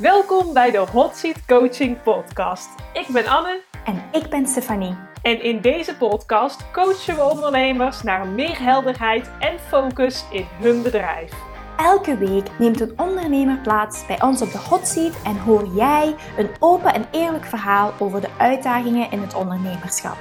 Welkom 0.00 0.52
bij 0.52 0.70
de 0.70 0.78
Hot 0.78 1.16
Seat 1.16 1.46
Coaching 1.46 2.02
Podcast. 2.02 2.68
Ik 2.92 3.06
ben 3.08 3.26
Anne. 3.26 3.60
En 3.84 4.02
ik 4.12 4.30
ben 4.30 4.46
Stefanie. 4.46 4.96
En 5.22 5.42
in 5.42 5.60
deze 5.60 5.96
podcast 5.96 6.70
coachen 6.70 7.14
we 7.14 7.22
ondernemers 7.22 8.02
naar 8.02 8.26
meer 8.26 8.58
helderheid 8.58 9.30
en 9.38 9.58
focus 9.58 10.24
in 10.30 10.46
hun 10.60 10.82
bedrijf. 10.82 11.32
Elke 11.76 12.16
week 12.16 12.58
neemt 12.58 12.80
een 12.80 12.92
ondernemer 12.96 13.58
plaats 13.58 14.06
bij 14.06 14.22
ons 14.22 14.42
op 14.42 14.52
de 14.52 14.58
hot 14.58 14.86
seat 14.86 15.22
en 15.24 15.38
hoor 15.38 15.66
jij 15.74 16.14
een 16.36 16.50
open 16.58 16.94
en 16.94 17.06
eerlijk 17.10 17.44
verhaal 17.44 17.92
over 17.98 18.20
de 18.20 18.30
uitdagingen 18.38 19.10
in 19.10 19.20
het 19.20 19.34
ondernemerschap. 19.34 20.16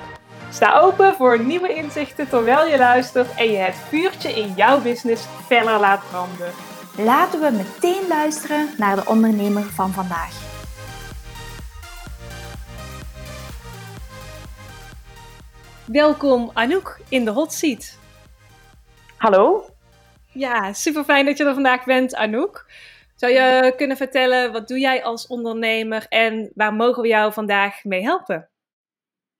Sta 0.52 0.80
open 0.80 1.16
voor 1.16 1.44
nieuwe 1.44 1.74
inzichten 1.74 2.30
terwijl 2.30 2.68
je 2.68 2.78
luistert 2.78 3.36
en 3.36 3.52
je 3.52 3.58
het 3.58 3.76
vuurtje 3.76 4.30
in 4.30 4.54
jouw 4.56 4.82
business 4.82 5.26
feller 5.48 5.80
laat 5.80 6.02
branden. 6.10 6.69
Laten 7.06 7.40
we 7.40 7.52
meteen 7.52 8.08
luisteren 8.08 8.68
naar 8.78 8.96
de 8.96 9.06
ondernemer 9.06 9.64
van 9.64 9.90
vandaag. 9.90 10.34
Welkom 15.88 16.50
Anouk 16.54 17.00
in 17.10 17.26
de 17.26 17.32
hot 17.32 17.54
seat. 17.54 18.00
Hallo. 19.18 19.64
Ja, 20.34 20.74
super 20.74 21.04
fijn 21.04 21.26
dat 21.26 21.38
je 21.38 21.46
er 21.46 21.54
vandaag 21.54 21.86
bent, 21.86 22.16
Anouk. 22.16 22.66
Zou 23.16 23.34
je 23.34 23.74
kunnen 23.78 23.98
vertellen, 23.98 24.52
wat 24.52 24.68
doe 24.68 24.80
jij 24.80 25.04
als 25.04 25.28
ondernemer 25.28 26.06
en 26.10 26.52
waar 26.56 26.74
mogen 26.74 27.02
we 27.02 27.08
jou 27.08 27.34
vandaag 27.34 27.84
mee 27.84 28.02
helpen? 28.02 28.50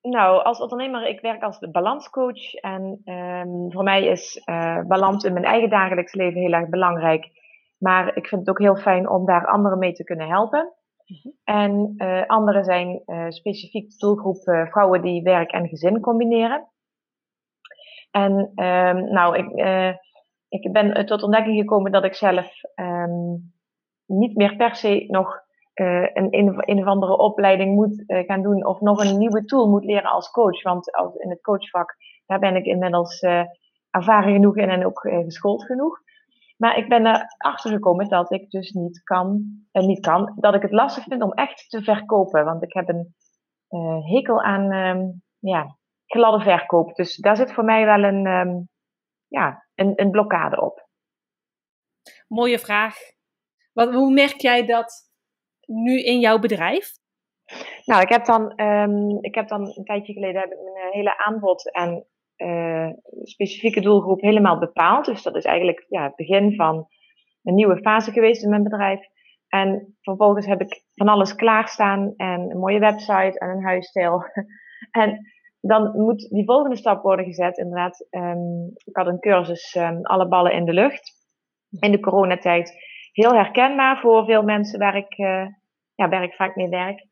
Nou, 0.02 0.44
als 0.44 0.60
ondernemer, 0.60 1.08
ik 1.08 1.22
werk 1.22 1.44
als 1.44 1.60
balanscoach. 1.72 2.54
En 2.54 3.02
um, 3.06 3.72
voor 3.72 3.84
mij 3.84 4.06
is 4.06 4.42
uh, 4.46 4.82
balans 4.88 5.24
in 5.24 5.34
mijn 5.34 5.46
eigen 5.46 5.70
dagelijks 5.70 6.14
leven 6.14 6.42
heel 6.42 6.54
erg 6.54 6.70
belangrijk. 6.70 7.38
Maar 7.80 8.16
ik 8.16 8.28
vind 8.28 8.42
het 8.42 8.50
ook 8.50 8.60
heel 8.60 8.76
fijn 8.76 9.10
om 9.10 9.26
daar 9.26 9.48
anderen 9.48 9.80
mee 9.80 9.94
te 9.94 10.04
kunnen 10.04 10.28
helpen. 10.28 10.74
Mm-hmm. 11.06 11.34
En 11.44 11.94
uh, 11.98 12.26
anderen 12.26 12.64
zijn 12.64 13.02
uh, 13.06 13.30
specifiek 13.30 13.90
de 13.90 13.98
doelgroep 13.98 14.42
vrouwen 14.44 15.02
die 15.02 15.24
werk 15.24 15.52
en 15.52 15.68
gezin 15.68 16.00
combineren. 16.00 16.68
En 18.12 18.34
um, 18.66 19.12
nou, 19.12 19.38
ik, 19.38 19.50
ik 20.48 20.72
ben 20.72 21.06
tot 21.06 21.24
ontdekking 21.24 21.60
gekomen 21.60 21.92
dat 21.92 22.04
ik 22.04 22.14
zelf 22.14 22.52
um, 22.76 23.54
niet 24.06 24.36
meer 24.36 24.56
per 24.56 24.76
se 24.76 25.06
nog 25.08 25.42
uh, 25.76 26.08
een, 26.14 26.28
een, 26.60 26.80
of 26.80 26.86
andere 26.86 27.18
opleiding 27.18 27.76
moet 27.76 28.04
gaan 28.06 28.42
doen 28.42 28.66
of 28.66 28.80
nog 28.80 29.04
een 29.04 29.18
nieuwe 29.18 29.46
tool 29.46 29.70
moet 29.70 29.86
leren 29.86 30.10
als 30.10 30.32
coach. 30.32 30.64
Want 30.64 30.96
als, 30.96 31.16
in 31.16 31.30
het 31.30 31.42
coachvak, 31.42 31.96
daar 32.26 32.40
ben 32.40 32.56
ik 32.56 32.66
inmiddels 32.66 33.20
ervaren 33.90 34.34
genoeg 34.34 34.58
in 34.58 34.70
en 34.70 34.86
ook 34.86 35.00
geschoold 35.00 35.66
genoeg. 35.66 36.00
Maar 36.62 36.78
ik 36.78 36.90
ben 36.90 37.06
erachter 37.06 37.72
gekomen 37.72 38.10
dat 38.10 38.32
ik 38.32 38.50
dus 38.50 38.72
niet 38.72 39.04
kan, 39.04 39.44
niet 39.72 40.00
kan, 40.00 40.34
dat 40.36 40.54
ik 40.54 40.62
het 40.62 40.72
lastig 40.72 41.04
vind 41.04 41.22
om 41.22 41.34
echt 41.34 41.70
te 41.70 41.84
verkopen. 41.84 42.46
Want 42.46 42.64
ik 42.64 42.74
heb 42.74 42.90
een 42.90 43.14
hekel 44.04 44.42
aan 44.42 44.74
um, 44.74 45.22
ja, 45.40 45.78
gladde 46.06 46.44
verkoop. 46.44 46.96
Dus 46.96 47.16
daar 47.16 47.36
zit 47.36 47.54
voor 47.54 47.64
mij 47.64 47.86
wel 47.86 48.04
een, 48.04 48.26
um, 48.26 48.70
ja, 49.28 49.68
een, 49.76 49.94
een 49.96 50.12
blokkade 50.12 50.62
op. 50.62 50.88
Mooie 52.28 52.60
vraag. 52.60 52.96
Wat, 53.74 53.94
hoe 53.94 54.14
merk 54.14 54.42
jij 54.42 54.66
dat 54.66 55.12
nu 55.66 56.04
in 56.04 56.20
jouw 56.20 56.40
bedrijf? 56.40 56.92
Nou, 57.86 58.02
ik 58.02 58.10
heb 58.10 58.26
dan, 58.26 58.62
um, 58.62 59.24
ik 59.24 59.36
heb 59.36 59.48
dan 59.48 59.62
een 59.62 59.84
tijdje 59.84 60.14
geleden 60.14 60.42
heb 60.42 60.52
ik 60.52 60.60
mijn 60.64 60.86
eh, 60.86 60.92
hele 60.92 61.18
aanbod 61.18 61.72
en 61.72 62.08
uh, 62.42 62.90
specifieke 63.24 63.82
doelgroep 63.82 64.22
helemaal 64.22 64.60
bepaald. 64.60 65.06
Dus 65.06 65.24
dat 65.24 65.36
is 65.36 65.44
eigenlijk 65.44 65.86
ja, 65.90 66.04
het 66.04 66.16
begin 66.16 66.56
van 66.56 66.88
een 67.44 67.56
nieuwe 67.56 67.78
fase 67.82 68.12
geweest 68.12 68.44
in 68.44 68.50
mijn 68.50 68.64
bedrijf. 68.64 69.00
En 69.48 69.98
vervolgens 70.02 70.46
heb 70.46 70.62
ik 70.62 70.84
van 70.96 71.08
alles 71.08 71.36
klaarstaan 71.36 72.14
en 72.18 72.40
een 72.52 72.60
mooie 72.60 72.80
website 72.80 73.40
en 73.40 73.50
een 73.50 73.64
huisstijl. 73.64 74.24
en 75.02 75.20
dan 75.62 75.92
moet 75.96 76.30
die 76.30 76.46
volgende 76.46 76.76
stap 76.76 77.02
worden 77.02 77.26
gezet. 77.26 77.58
Inderdaad, 77.58 78.08
um, 78.10 78.72
ik 78.84 78.96
had 78.96 79.08
een 79.08 79.20
cursus 79.20 79.76
um, 79.76 80.06
alle 80.06 80.28
ballen 80.28 80.54
in 80.54 80.66
de 80.66 80.74
lucht 80.74 81.18
in 81.80 81.92
de 81.92 82.00
coronatijd. 82.00 82.74
Heel 83.12 83.34
herkenbaar 83.34 84.00
voor 84.00 84.26
veel 84.26 84.44
mensen 84.44 84.80
waar 84.80 84.96
ik 84.96 85.18
uh, 85.18 85.48
ja, 85.96 86.10
waar 86.10 86.24
ik 86.24 86.34
vaak 86.34 86.56
mee 86.56 86.70
werk. 86.70 87.08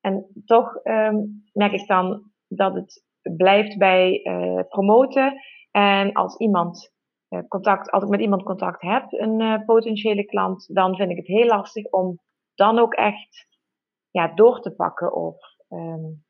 En 0.00 0.42
toch 0.44 0.84
um, 0.84 1.44
merk 1.52 1.72
ik 1.72 1.86
dan 1.86 2.30
dat 2.48 2.74
het 2.74 3.04
blijft 3.22 3.78
bij 3.78 4.20
uh, 4.24 4.60
promoten. 4.68 5.40
En 5.70 6.12
als 6.12 6.36
iemand 6.36 6.92
uh, 7.28 7.40
contact, 7.48 7.90
als 7.90 8.02
ik 8.02 8.08
met 8.08 8.20
iemand 8.20 8.42
contact 8.42 8.82
heb, 8.82 9.12
een 9.12 9.40
uh, 9.40 9.64
potentiële 9.64 10.24
klant, 10.24 10.74
dan 10.74 10.96
vind 10.96 11.10
ik 11.10 11.16
het 11.16 11.26
heel 11.26 11.46
lastig 11.46 11.84
om 11.84 12.18
dan 12.54 12.78
ook 12.78 12.94
echt 12.94 13.46
ja, 14.10 14.34
door 14.34 14.60
te 14.60 14.74
pakken. 14.74 15.14
Of 15.14 15.36
um, 15.68 16.24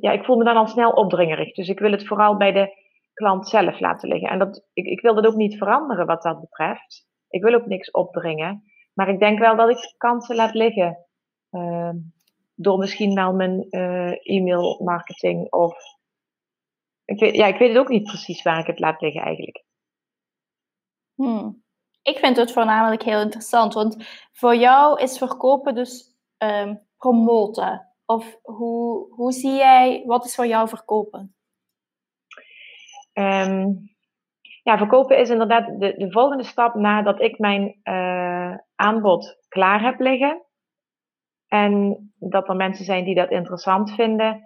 ja, 0.00 0.12
ik 0.12 0.24
voel 0.24 0.36
me 0.36 0.44
dan 0.44 0.56
al 0.56 0.66
snel 0.66 0.90
opdringerig. 0.90 1.52
Dus 1.54 1.68
ik 1.68 1.78
wil 1.78 1.90
het 1.90 2.06
vooral 2.06 2.36
bij 2.36 2.52
de 2.52 2.86
klant 3.12 3.48
zelf 3.48 3.80
laten 3.80 4.08
liggen. 4.08 4.28
En 4.28 4.38
dat, 4.38 4.68
ik, 4.72 4.86
ik 4.86 5.00
wil 5.00 5.14
dat 5.14 5.26
ook 5.26 5.34
niet 5.34 5.58
veranderen 5.58 6.06
wat 6.06 6.22
dat 6.22 6.40
betreft. 6.40 7.06
Ik 7.28 7.42
wil 7.42 7.54
ook 7.54 7.66
niks 7.66 7.90
opdringen. 7.90 8.62
Maar 8.94 9.08
ik 9.08 9.18
denk 9.18 9.38
wel 9.38 9.56
dat 9.56 9.70
ik 9.70 9.94
kansen 9.96 10.36
laat 10.36 10.54
liggen. 10.54 11.06
Uh, 11.50 11.90
door 12.60 12.78
misschien 12.78 13.14
wel 13.14 13.32
mijn 13.32 13.66
uh, 13.70 14.36
e-mail 14.36 14.80
marketing 14.84 15.52
of. 15.52 15.74
Ik 17.04 17.20
weet, 17.20 17.34
ja, 17.34 17.46
ik 17.46 17.58
weet 17.58 17.68
het 17.68 17.78
ook 17.78 17.88
niet 17.88 18.04
precies 18.04 18.42
waar 18.42 18.58
ik 18.58 18.66
het 18.66 18.78
laat 18.78 19.00
liggen 19.00 19.22
eigenlijk. 19.22 19.64
Hmm. 21.14 21.62
Ik 22.02 22.18
vind 22.18 22.36
het 22.36 22.52
voornamelijk 22.52 23.02
heel 23.02 23.20
interessant, 23.20 23.74
want 23.74 23.96
voor 24.32 24.56
jou 24.56 25.00
is 25.00 25.18
verkopen 25.18 25.74
dus 25.74 26.16
um, 26.38 26.86
promoten. 26.96 27.92
Of 28.04 28.38
hoe, 28.42 29.14
hoe 29.14 29.32
zie 29.32 29.54
jij, 29.54 30.02
wat 30.06 30.24
is 30.24 30.34
voor 30.34 30.46
jou 30.46 30.68
verkopen? 30.68 31.34
Um, 33.12 33.96
ja, 34.62 34.76
verkopen 34.76 35.18
is 35.18 35.30
inderdaad 35.30 35.80
de, 35.80 35.94
de 35.96 36.10
volgende 36.10 36.44
stap 36.44 36.74
nadat 36.74 37.20
ik 37.20 37.38
mijn 37.38 37.80
uh, 37.84 38.56
aanbod 38.74 39.36
klaar 39.48 39.82
heb 39.82 40.00
liggen. 40.00 40.42
En 41.48 41.98
dat 42.18 42.48
er 42.48 42.56
mensen 42.56 42.84
zijn 42.84 43.04
die 43.04 43.14
dat 43.14 43.30
interessant 43.30 43.94
vinden. 43.94 44.40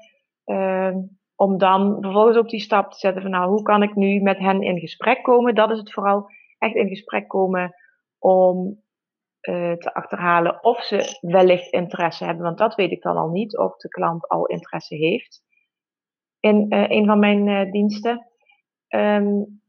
Uh, 0.45 0.97
om 1.37 1.59
dan 1.59 1.97
vervolgens 2.01 2.37
ook 2.37 2.49
die 2.49 2.61
stap 2.61 2.91
te 2.91 2.99
zetten 2.99 3.23
van 3.23 3.31
nou, 3.31 3.49
hoe 3.49 3.63
kan 3.63 3.83
ik 3.83 3.95
nu 3.95 4.21
met 4.21 4.39
hen 4.39 4.63
in 4.63 4.79
gesprek 4.79 5.23
komen? 5.23 5.55
Dat 5.55 5.71
is 5.71 5.79
het 5.79 5.93
vooral, 5.93 6.31
echt 6.59 6.75
in 6.75 6.89
gesprek 6.89 7.29
komen 7.29 7.75
om 8.19 8.83
uh, 9.49 9.73
te 9.73 9.95
achterhalen 9.95 10.65
of 10.65 10.83
ze 10.83 11.19
wellicht 11.21 11.73
interesse 11.73 12.25
hebben. 12.25 12.45
Want 12.45 12.59
dat 12.59 12.75
weet 12.75 12.91
ik 12.91 13.03
dan 13.03 13.17
al 13.17 13.29
niet, 13.29 13.59
of 13.59 13.77
de 13.77 13.89
klant 13.89 14.29
al 14.29 14.47
interesse 14.47 14.95
heeft 14.95 15.43
in 16.41 16.67
uh, 16.69 16.85
een 16.89 17.07
van 17.07 17.19
mijn 17.19 17.47
uh, 17.47 17.71
diensten. 17.71 18.27
Um, 18.89 19.61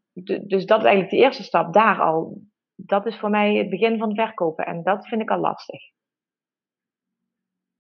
dus 0.48 0.66
dat 0.66 0.80
is 0.80 0.86
eigenlijk 0.86 1.10
de 1.10 1.18
eerste 1.18 1.44
stap, 1.44 1.74
daar 1.74 2.02
al. 2.02 2.42
Dat 2.76 3.06
is 3.06 3.20
voor 3.20 3.30
mij 3.30 3.56
het 3.56 3.70
begin 3.70 3.98
van 3.98 4.16
verkopen 4.16 4.66
en 4.66 4.84
dat 4.84 5.08
vind 5.08 5.22
ik 5.22 5.30
al 5.30 5.40
lastig. 5.40 5.82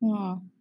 Hmm. 0.03 0.51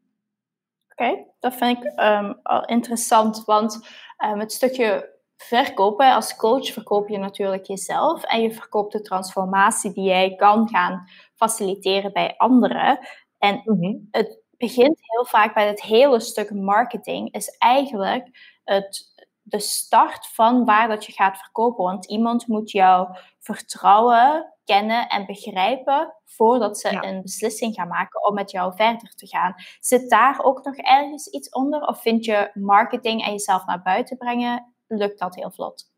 Oké, 0.92 1.02
okay, 1.02 1.26
dat 1.40 1.54
vind 1.54 1.78
ik 1.78 2.00
um, 2.00 2.38
al 2.42 2.64
interessant, 2.64 3.44
want 3.44 3.88
um, 4.24 4.38
het 4.40 4.52
stukje 4.52 5.18
verkopen, 5.36 6.14
als 6.14 6.36
coach 6.36 6.72
verkoop 6.72 7.08
je 7.08 7.18
natuurlijk 7.18 7.64
jezelf 7.64 8.22
en 8.22 8.42
je 8.42 8.52
verkoopt 8.52 8.92
de 8.92 9.00
transformatie 9.00 9.92
die 9.92 10.04
jij 10.04 10.34
kan 10.34 10.68
gaan 10.68 11.08
faciliteren 11.34 12.12
bij 12.12 12.34
anderen. 12.36 12.98
En 13.38 13.62
mm-hmm. 13.64 14.08
het 14.10 14.40
begint 14.56 14.98
heel 15.00 15.24
vaak 15.24 15.54
bij 15.54 15.66
het 15.66 15.82
hele 15.82 16.20
stuk 16.20 16.50
marketing, 16.50 17.34
is 17.34 17.56
eigenlijk 17.58 18.58
het 18.64 19.12
de 19.42 19.60
start 19.60 20.26
van 20.26 20.64
waar 20.64 20.88
dat 20.88 21.04
je 21.04 21.12
gaat 21.12 21.38
verkopen. 21.38 21.84
Want 21.84 22.06
iemand 22.06 22.46
moet 22.46 22.70
jou 22.70 23.08
vertrouwen, 23.38 24.51
kennen 24.64 25.08
en 25.08 25.26
begrijpen 25.26 26.14
voordat 26.24 26.78
ze 26.78 26.98
een 27.00 27.22
beslissing 27.22 27.74
gaan 27.74 27.88
maken 27.88 28.28
om 28.28 28.34
met 28.34 28.50
jou 28.50 28.74
verder 28.76 29.14
te 29.14 29.26
gaan. 29.26 29.54
Zit 29.78 30.10
daar 30.10 30.40
ook 30.42 30.64
nog 30.64 30.76
ergens 30.76 31.26
iets 31.28 31.48
onder? 31.48 31.86
Of 31.86 32.02
vind 32.02 32.24
je 32.24 32.50
marketing 32.54 33.24
en 33.24 33.30
jezelf 33.30 33.66
naar 33.66 33.82
buiten 33.82 34.16
brengen, 34.16 34.74
lukt 34.86 35.18
dat 35.18 35.34
heel 35.34 35.50
vlot? 35.50 35.90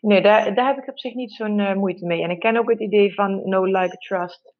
Nee, 0.00 0.22
daar, 0.22 0.54
daar 0.54 0.66
heb 0.66 0.78
ik 0.78 0.88
op 0.88 0.98
zich 0.98 1.14
niet 1.14 1.32
zo'n 1.32 1.58
uh, 1.58 1.74
moeite 1.74 2.06
mee. 2.06 2.22
En 2.22 2.30
ik 2.30 2.38
ken 2.38 2.56
ook 2.56 2.70
het 2.70 2.80
idee 2.80 3.14
van 3.14 3.48
no 3.48 3.64
like 3.64 3.96
trust. 3.96 4.54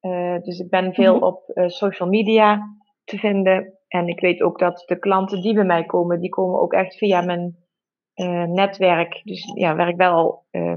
Uh, 0.00 0.38
dus 0.38 0.58
ik 0.58 0.70
ben 0.70 0.94
veel 0.94 1.14
mm 1.14 1.18
-hmm. 1.18 1.28
op 1.28 1.50
uh, 1.54 1.68
social 1.68 2.08
media 2.08 2.76
te 3.04 3.18
vinden. 3.18 3.78
En 3.88 4.08
ik 4.08 4.20
weet 4.20 4.42
ook 4.42 4.58
dat 4.58 4.82
de 4.86 4.98
klanten 4.98 5.40
die 5.40 5.54
bij 5.54 5.64
mij 5.64 5.84
komen, 5.84 6.20
die 6.20 6.30
komen 6.30 6.60
ook 6.60 6.72
echt 6.72 6.96
via 6.96 7.20
mijn 7.20 7.58
netwerk. 8.46 9.20
Dus 9.24 9.52
ja, 9.54 9.76
waar 9.76 9.88
ik 9.88 9.96
wel 9.96 10.44
uh, 10.50 10.74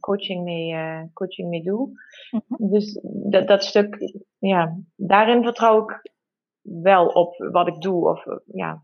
coaching, 0.00 0.44
mee, 0.44 1.10
coaching 1.12 1.48
mee 1.48 1.62
doe. 1.62 1.86
Mm 2.30 2.42
-hmm. 2.48 2.70
Dus 2.70 3.00
dat, 3.02 3.48
dat 3.48 3.64
stuk, 3.64 3.98
ja, 4.38 4.76
daarin 4.96 5.42
vertrouw 5.42 5.88
ik 5.88 6.12
wel 6.60 7.06
op 7.06 7.36
wat 7.38 7.68
ik 7.68 7.80
doe. 7.80 8.08
Of 8.08 8.24
ja, 8.46 8.80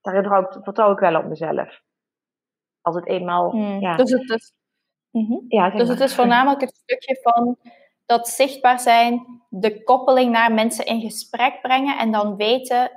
daarin 0.00 0.22
vertrouw 0.22 0.42
ik, 0.42 0.64
vertrouw 0.64 0.92
ik 0.92 0.98
wel 0.98 1.16
op 1.16 1.24
mezelf. 1.24 1.80
Als 2.80 2.94
het 2.94 3.06
eenmaal. 3.06 3.52
Mm. 3.52 3.80
Ja. 3.80 3.96
Dus 3.96 4.10
het 4.10 4.30
is, 4.30 4.52
mm 5.10 5.26
-hmm. 5.26 5.44
ja, 5.48 5.70
dus 5.70 5.88
het 5.88 6.00
is 6.00 6.14
voornamelijk 6.14 6.60
het 6.60 6.74
stukje 6.74 7.18
van 7.22 7.58
dat 8.06 8.28
zichtbaar 8.28 8.80
zijn, 8.80 9.42
de 9.48 9.82
koppeling 9.84 10.32
naar 10.32 10.52
mensen 10.52 10.86
in 10.86 11.00
gesprek 11.00 11.60
brengen 11.62 11.98
en 11.98 12.12
dan 12.12 12.36
weten 12.36 12.90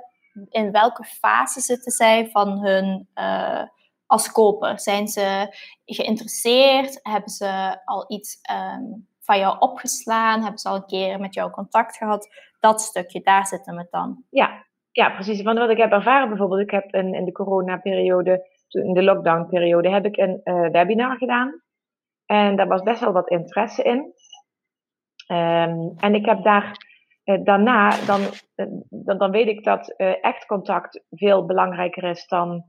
in 0.48 0.72
welke 0.72 1.04
fase 1.04 1.60
zitten 1.60 1.92
zij 1.92 2.28
van 2.30 2.64
hun 2.64 3.08
uh, 3.14 3.62
als 4.08 4.32
koper. 4.32 4.80
Zijn 4.80 5.08
ze 5.08 5.56
geïnteresseerd? 5.84 6.98
Hebben 7.02 7.30
ze 7.30 7.80
al 7.84 8.04
iets 8.08 8.38
um, 8.50 9.08
van 9.20 9.38
jou 9.38 9.58
opgeslaan? 9.58 10.40
Hebben 10.40 10.58
ze 10.58 10.68
al 10.68 10.76
een 10.76 10.86
keer 10.86 11.20
met 11.20 11.34
jou 11.34 11.50
contact 11.50 11.96
gehad? 11.96 12.28
Dat 12.60 12.80
stukje, 12.80 13.20
daar 13.20 13.46
zitten 13.46 13.76
we 13.76 13.86
dan. 13.90 14.24
Ja, 14.30 14.64
ja 14.90 15.10
precies. 15.10 15.42
Want 15.42 15.58
wat 15.58 15.70
ik 15.70 15.76
heb 15.76 15.92
ervaren 15.92 16.28
bijvoorbeeld, 16.28 16.60
ik 16.60 16.70
heb 16.70 16.94
in, 16.94 17.24
de 17.24 17.32
coronaperiode, 17.32 18.48
in 18.68 18.92
de 18.92 19.02
lockdownperiode, 19.02 19.90
heb 19.90 20.04
ik 20.04 20.16
een 20.16 20.40
uh, 20.44 20.70
webinar 20.70 21.16
gedaan. 21.16 21.62
En 22.26 22.56
daar 22.56 22.68
was 22.68 22.82
best 22.82 23.00
wel 23.00 23.12
wat 23.12 23.30
interesse 23.30 23.82
in. 23.82 24.12
Um, 25.36 25.94
en 25.96 26.14
ik 26.14 26.26
heb 26.26 26.42
daar 26.42 26.86
uh, 27.24 27.44
daarna, 27.44 28.06
dan, 28.06 28.20
uh, 28.20 28.66
dan, 28.88 29.18
dan, 29.18 29.30
weet 29.30 29.48
ik 29.48 29.64
dat 29.64 29.88
echt 30.20 30.46
contact 30.46 31.04
veel 31.10 31.46
belangrijker 31.46 32.04
is 32.04 32.26
dan 32.26 32.64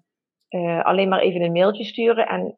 alleen 0.83 1.09
maar 1.09 1.19
even 1.19 1.41
een 1.41 1.51
mailtje 1.51 1.83
sturen. 1.83 2.27
En 2.27 2.57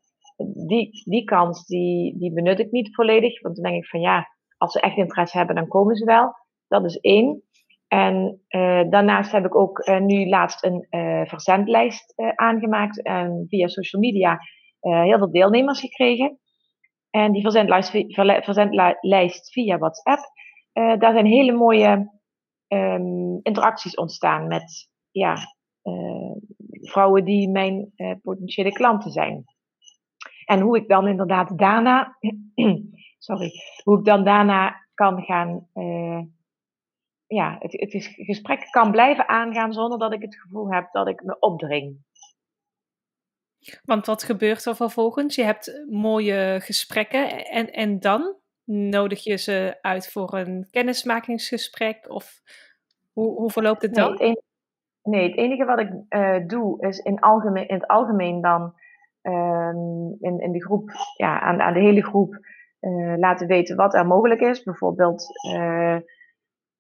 die, 0.68 0.90
die 1.04 1.24
kans, 1.24 1.66
die, 1.66 2.18
die 2.18 2.34
benut 2.34 2.60
ik 2.60 2.72
niet 2.72 2.96
volledig. 2.96 3.42
Want 3.42 3.56
dan 3.56 3.72
denk 3.72 3.84
ik 3.84 3.90
van 3.90 4.00
ja, 4.00 4.28
als 4.58 4.72
ze 4.72 4.80
echt 4.80 4.98
interesse 4.98 5.38
hebben, 5.38 5.56
dan 5.56 5.68
komen 5.68 5.96
ze 5.96 6.06
wel. 6.06 6.34
Dat 6.68 6.86
is 6.86 6.98
één. 6.98 7.44
En 7.88 8.42
uh, 8.50 8.90
daarnaast 8.90 9.32
heb 9.32 9.46
ik 9.46 9.56
ook 9.56 9.88
uh, 9.88 10.00
nu 10.00 10.28
laatst 10.28 10.64
een 10.64 10.88
verzendlijst 11.28 12.14
aangemaakt 12.36 13.04
en 13.04 13.46
via 13.50 13.68
social 13.68 14.02
media 14.02 14.40
heel 14.80 15.18
veel 15.18 15.32
deelnemers 15.32 15.80
gekregen. 15.80 16.40
En 17.10 17.32
die 17.32 17.42
verzendlijst, 17.42 17.90
verzendlijst 18.44 19.52
via 19.52 19.78
WhatsApp, 19.78 20.22
daar 20.74 21.14
zijn 21.14 21.26
hele 21.26 21.52
mooie 21.52 22.20
um, 22.68 23.40
interacties 23.42 23.96
ontstaan 23.96 24.48
met 24.48 24.90
ja, 25.12 25.36
vrouwen 26.82 27.26
die 27.26 27.50
mijn 27.50 27.94
potentiële 28.22 28.72
klanten 28.72 29.12
zijn. 29.12 29.44
En 30.46 30.60
hoe 30.60 30.78
ik 30.78 30.88
dan 30.88 31.08
inderdaad 31.08 31.58
daarna, 31.58 32.18
sorry, 33.28 33.52
hoe 33.84 34.00
ik 34.00 34.06
dan 34.06 34.24
daarna 34.24 34.88
kan 34.94 35.22
gaan 35.22 35.68
ja, 37.36 37.56
het, 37.60 37.72
het 37.72 37.94
is, 37.94 38.08
gesprek 38.08 38.68
kan 38.72 38.92
blijven 38.92 39.28
aangaan 39.28 39.74
zonder 39.74 40.00
dat 40.00 40.14
ik 40.14 40.22
het 40.22 40.36
gevoel 40.36 40.74
heb 40.74 40.92
dat 40.92 41.08
ik 41.08 41.24
me 41.24 41.40
opdring. 41.40 41.98
Want 43.84 44.06
wat 44.06 44.24
gebeurt 44.24 44.66
er 44.66 44.76
vervolgens? 44.76 45.36
Je 45.36 45.44
hebt 45.44 45.86
mooie 45.90 46.60
gesprekken 46.62 47.46
en, 47.46 47.72
en 47.72 48.00
dan 48.00 48.36
nodig 48.64 49.24
je 49.24 49.38
ze 49.38 49.78
uit 49.82 50.12
voor 50.12 50.34
een 50.34 50.68
kennismakingsgesprek? 50.72 52.10
Of 52.10 52.42
hoe, 53.12 53.36
hoe 53.36 53.52
verloopt 53.52 53.82
het 53.82 53.94
dan? 53.94 54.16
Nee, 54.16 54.42
nee, 55.04 55.28
het 55.30 55.38
enige 55.38 55.66
wat 55.66 55.80
ik 55.80 55.92
uh, 56.10 56.48
doe 56.48 56.88
is 56.88 57.00
in, 57.00 57.20
algemeen, 57.20 57.68
in 57.68 57.76
het 57.76 57.88
algemeen 57.88 58.42
dan 58.42 58.74
um, 59.22 60.18
in, 60.20 60.40
in 60.40 60.52
de 60.52 60.64
groep, 60.64 60.92
ja, 61.18 61.40
aan, 61.40 61.62
aan 61.62 61.74
de 61.74 61.80
hele 61.80 62.04
groep 62.04 62.40
uh, 62.82 63.18
laten 63.18 63.48
weten 63.48 63.76
wat 63.76 63.94
er 63.94 64.06
mogelijk 64.06 64.42
is. 64.42 64.64
Bijvoorbeeld 64.64 65.26
uh, 65.56 65.98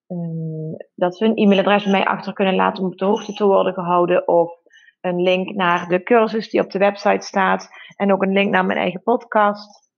um, 0.07 0.75
dat 0.95 1.17
ze 1.17 1.25
hun 1.25 1.35
e-mailadres 1.35 1.83
bij 1.83 1.91
mij 1.91 2.05
achter 2.05 2.33
kunnen 2.33 2.55
laten 2.55 2.83
om 2.83 2.89
op 2.89 2.97
de 2.97 3.05
hoogte 3.05 3.33
te 3.33 3.45
worden 3.45 3.73
gehouden. 3.73 4.27
Of 4.27 4.59
een 5.01 5.21
link 5.21 5.55
naar 5.55 5.87
de 5.87 6.03
cursus 6.03 6.49
die 6.49 6.61
op 6.61 6.71
de 6.71 6.79
website 6.79 7.25
staat. 7.25 7.69
En 7.95 8.13
ook 8.13 8.21
een 8.21 8.33
link 8.33 8.51
naar 8.51 8.65
mijn 8.65 8.79
eigen 8.79 9.03
podcast. 9.03 9.89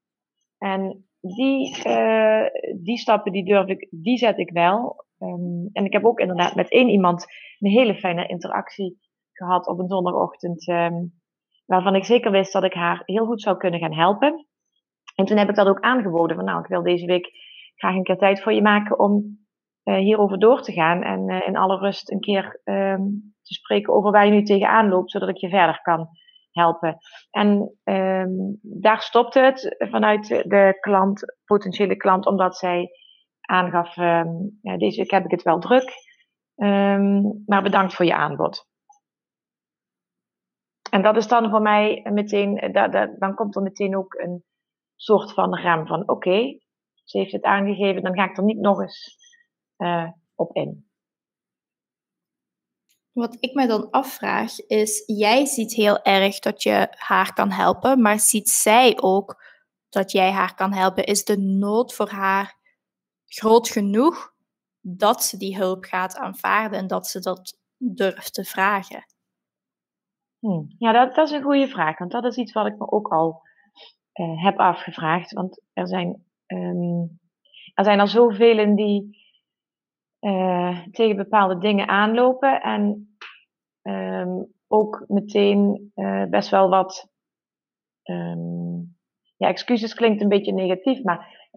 En 0.57 1.07
die, 1.19 1.81
die 2.81 2.97
stappen, 2.97 3.31
die 3.31 3.45
durf 3.45 3.67
ik, 3.67 3.87
die 3.91 4.17
zet 4.17 4.37
ik 4.37 4.51
wel. 4.51 5.05
Um, 5.23 5.69
en 5.71 5.85
ik 5.85 5.93
heb 5.93 6.05
ook 6.05 6.19
inderdaad 6.19 6.55
met 6.55 6.69
één 6.69 6.89
iemand 6.89 7.25
een 7.59 7.71
hele 7.71 7.95
fijne 7.95 8.27
interactie 8.27 8.97
gehad 9.31 9.67
op 9.67 9.79
een 9.79 9.87
zondagochtend. 9.87 10.67
Um, 10.67 11.13
waarvan 11.65 11.95
ik 11.95 12.05
zeker 12.05 12.31
wist 12.31 12.53
dat 12.53 12.63
ik 12.63 12.73
haar 12.73 13.01
heel 13.05 13.25
goed 13.25 13.41
zou 13.41 13.57
kunnen 13.57 13.79
gaan 13.79 13.93
helpen. 13.93 14.47
En 15.15 15.25
toen 15.25 15.37
heb 15.37 15.49
ik 15.49 15.55
dat 15.55 15.67
ook 15.67 15.79
aangeboden. 15.79 16.35
Van 16.35 16.45
nou, 16.45 16.59
ik 16.59 16.67
wil 16.67 16.83
deze 16.83 17.05
week 17.05 17.31
graag 17.75 17.95
een 17.95 18.03
keer 18.03 18.17
tijd 18.17 18.41
voor 18.41 18.53
je 18.53 18.61
maken 18.61 18.99
om 18.99 19.37
uh, 19.83 19.95
hierover 19.95 20.39
door 20.39 20.61
te 20.61 20.71
gaan 20.71 21.03
en 21.03 21.29
uh, 21.29 21.47
in 21.47 21.57
alle 21.57 21.77
rust 21.77 22.11
een 22.11 22.19
keer 22.19 22.61
um, 22.63 23.33
te 23.41 23.53
spreken 23.53 23.93
over 23.93 24.11
waar 24.11 24.25
je 24.25 24.31
nu 24.31 24.43
tegenaan 24.43 24.89
loopt, 24.89 25.11
zodat 25.11 25.29
ik 25.29 25.37
je 25.37 25.49
verder 25.49 25.81
kan 25.81 26.07
helpen. 26.51 26.97
En 27.31 27.77
daar 28.61 29.01
stopte 29.01 29.39
het 29.39 29.75
vanuit 29.77 30.27
de 30.27 30.77
klant, 30.79 31.37
potentiële 31.45 31.95
klant, 31.95 32.25
omdat 32.25 32.57
zij 32.57 32.89
aangaf, 33.47 33.97
um, 33.97 34.59
ja, 34.61 34.77
deze 34.77 34.97
week 34.97 35.11
heb 35.11 35.25
ik 35.25 35.31
het 35.31 35.41
wel 35.41 35.59
druk, 35.59 35.91
maar 37.45 37.63
bedankt 37.63 37.93
voor 37.93 38.05
je 38.05 38.15
aanbod. 38.15 38.67
En 40.89 41.01
dat 41.01 41.17
is 41.17 41.27
dan 41.27 41.49
voor 41.49 41.61
mij 41.61 42.09
meteen, 42.11 42.71
da, 42.71 42.87
dan 43.05 43.35
komt 43.35 43.55
er 43.55 43.61
meteen 43.61 43.97
ook 43.97 44.13
een 44.13 44.43
soort 44.95 45.33
van 45.33 45.55
rem 45.55 45.87
van, 45.87 46.09
oké, 46.09 46.59
ze 47.03 47.17
heeft 47.17 47.31
het 47.31 47.43
aangegeven, 47.43 48.03
dan 48.03 48.13
ga 48.13 48.29
ik 48.29 48.37
er 48.37 48.43
niet 48.43 48.59
nog 48.59 48.81
eens 48.81 49.17
uh, 49.77 50.09
op 50.35 50.55
in. 50.55 50.91
Wat 53.11 53.37
ik 53.39 53.53
me 53.53 53.67
dan 53.67 53.89
afvraag 53.89 54.59
is, 54.59 55.03
jij 55.05 55.45
ziet 55.45 55.73
heel 55.73 56.01
erg 56.01 56.39
dat 56.39 56.63
je 56.63 56.87
haar 56.89 57.33
kan 57.33 57.51
helpen, 57.51 58.01
maar 58.01 58.19
ziet 58.19 58.49
zij 58.49 58.97
ook 59.01 59.43
dat 59.89 60.11
jij 60.11 60.31
haar 60.31 60.55
kan 60.55 60.73
helpen? 60.73 61.03
Is 61.03 61.23
de 61.23 61.37
nood 61.37 61.93
voor 61.93 62.09
haar 62.09 62.61
groot 63.33 63.69
genoeg 63.69 64.33
dat 64.81 65.23
ze 65.23 65.37
die 65.37 65.57
hulp 65.57 65.83
gaat 65.83 66.17
aanvaarden 66.17 66.79
en 66.79 66.87
dat 66.87 67.07
ze 67.07 67.19
dat 67.19 67.59
durft 67.77 68.33
te 68.33 68.43
vragen? 68.43 69.05
Hmm. 70.39 70.75
Ja, 70.77 70.91
dat, 70.91 71.15
dat, 71.15 71.27
is 71.27 71.33
een 71.33 71.43
goede 71.43 71.67
vraag, 71.67 71.97
want 71.97 72.11
dat 72.11 72.25
is 72.25 72.35
iets 72.35 72.51
wat 72.51 72.65
ik 72.65 72.77
me 72.77 72.91
ook 72.91 73.07
al 73.07 73.41
uh, 74.13 74.43
heb 74.43 74.59
afgevraagd. 74.59 75.33
Want 75.33 75.61
er 75.73 75.87
zijn, 75.87 76.23
um, 76.47 77.19
er 77.73 77.83
zijn 77.83 77.99
al 77.99 78.07
zoveel 78.07 78.75
die 78.75 79.21
uh, 80.19 80.79
tegen 80.91 81.15
bepaalde 81.15 81.57
dingen 81.57 81.87
aanlopen. 81.87 82.61
En 82.61 83.15
um, 83.81 84.53
ook 84.67 85.03
meteen 85.07 85.91
uh, 85.95 86.25
best 86.25 86.49
wel 86.49 86.69
wat. 86.69 87.07
Um, 88.03 88.72
ja, 89.43 89.49
excuses 89.49 89.93
klinkt 89.93 90.21
een 90.21 90.29
beetje 90.29 90.53
negatief, 90.53 91.03
maar 91.03 91.49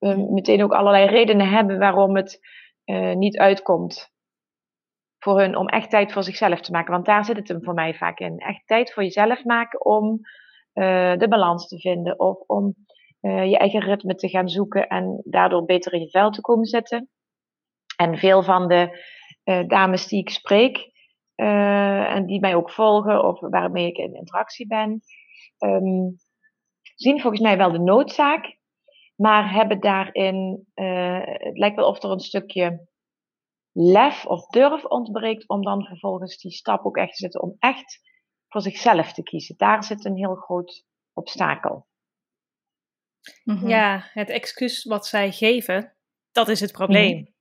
uh, 0.00 0.16
meteen 0.30 0.62
ook 0.62 0.72
allerlei 0.72 1.06
redenen 1.06 1.48
hebben 1.48 1.78
waarom 1.78 2.16
het 2.16 2.40
niet 3.14 3.38
uitkomt 3.38 4.12
voor 5.18 5.40
hun 5.40 5.56
om 5.56 5.68
echt 5.68 5.90
tijd 5.90 6.12
voor 6.12 6.22
zichzelf 6.22 6.60
te 6.60 6.72
maken. 6.72 6.92
Want 6.92 7.06
daar 7.06 7.24
zit 7.24 7.36
het 7.36 7.48
hem 7.48 7.62
voor 7.62 7.74
mij 7.74 7.94
vaak 7.94 8.18
in. 8.18 8.38
Echt 8.38 8.66
tijd 8.66 8.92
voor 8.92 9.02
jezelf 9.02 9.44
maken 9.44 9.84
om 9.84 10.20
de 10.72 11.26
balans 11.28 11.68
te 11.68 11.78
vinden 11.78 12.18
of 12.18 12.38
om 12.46 12.74
je 13.20 13.58
eigen 13.58 13.80
ritme 13.80 14.14
te 14.14 14.28
gaan 14.28 14.48
zoeken 14.48 14.88
en 14.88 15.20
daardoor 15.24 15.64
beter 15.64 15.92
in 15.92 16.00
je 16.00 16.10
vel 16.10 16.30
te 16.30 16.40
komen 16.40 16.66
zitten. 16.66 17.08
En 17.96 18.18
veel 18.18 18.42
van 18.42 18.68
de 18.68 19.06
dames 19.66 20.06
die 20.06 20.20
ik 20.20 20.30
spreek 20.30 20.90
en 21.34 22.26
die 22.26 22.40
mij 22.40 22.54
ook 22.54 22.70
volgen 22.70 23.24
of 23.24 23.40
waarmee 23.40 23.86
ik 23.86 23.96
in 23.96 24.14
interactie 24.14 24.66
ben, 24.66 25.02
um, 25.58 26.16
zien 27.00 27.20
volgens 27.20 27.42
mij 27.42 27.56
wel 27.56 27.72
de 27.72 27.78
noodzaak, 27.78 28.56
maar 29.16 29.52
hebben 29.52 29.80
daarin, 29.80 30.66
uh, 30.74 31.20
het 31.22 31.58
lijkt 31.58 31.76
wel 31.76 31.88
of 31.88 32.02
er 32.02 32.10
een 32.10 32.20
stukje 32.20 32.88
lef 33.72 34.26
of 34.26 34.46
durf 34.46 34.84
ontbreekt 34.84 35.48
om 35.48 35.62
dan 35.62 35.84
vervolgens 35.84 36.38
die 36.38 36.50
stap 36.50 36.84
ook 36.84 36.96
echt 36.96 37.10
te 37.10 37.16
zetten 37.16 37.42
om 37.42 37.56
echt 37.58 38.00
voor 38.48 38.60
zichzelf 38.60 39.12
te 39.12 39.22
kiezen. 39.22 39.54
Daar 39.56 39.84
zit 39.84 40.04
een 40.04 40.16
heel 40.16 40.34
groot 40.34 40.84
obstakel. 41.12 41.86
Mm-hmm. 43.44 43.68
Ja, 43.68 44.10
het 44.12 44.30
excuus 44.30 44.84
wat 44.84 45.06
zij 45.06 45.32
geven, 45.32 45.96
dat 46.32 46.48
is 46.48 46.60
het 46.60 46.72
probleem. 46.72 47.16
Mm-hmm. 47.16 47.34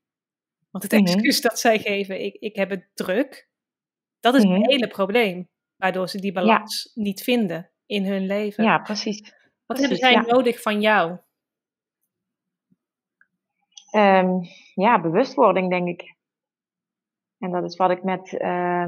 Want 0.69 0.83
het 0.83 0.91
mhm. 0.91 1.03
excuus 1.03 1.41
dat 1.41 1.59
zij 1.59 1.79
geven, 1.79 2.23
ik, 2.23 2.35
ik 2.35 2.55
heb 2.55 2.69
het 2.69 2.89
druk, 2.93 3.49
dat 4.19 4.35
is 4.35 4.43
mm 4.45 4.53
het 4.53 4.71
hele 4.71 4.87
probleem. 4.87 5.49
Waardoor 5.75 6.09
ze 6.09 6.21
die 6.21 6.31
balans 6.31 6.91
niet 6.93 7.23
vinden 7.23 7.71
in 7.85 8.05
hun 8.05 8.25
leven. 8.25 8.63
Ja, 8.63 8.77
precies. 8.77 9.33
Wat 9.67 9.77
hebben 9.77 9.97
zij 9.97 10.15
nodig 10.15 10.61
van 10.61 10.81
jou? 10.81 11.17
Um, 13.91 14.41
ja, 14.73 15.01
bewustwording, 15.01 15.69
denk 15.69 15.87
ik. 15.87 16.15
En 17.39 17.51
dat 17.51 17.63
is 17.63 17.75
wat 17.75 17.91
ik 17.91 18.03
met. 18.03 18.31
Uh, 18.31 18.85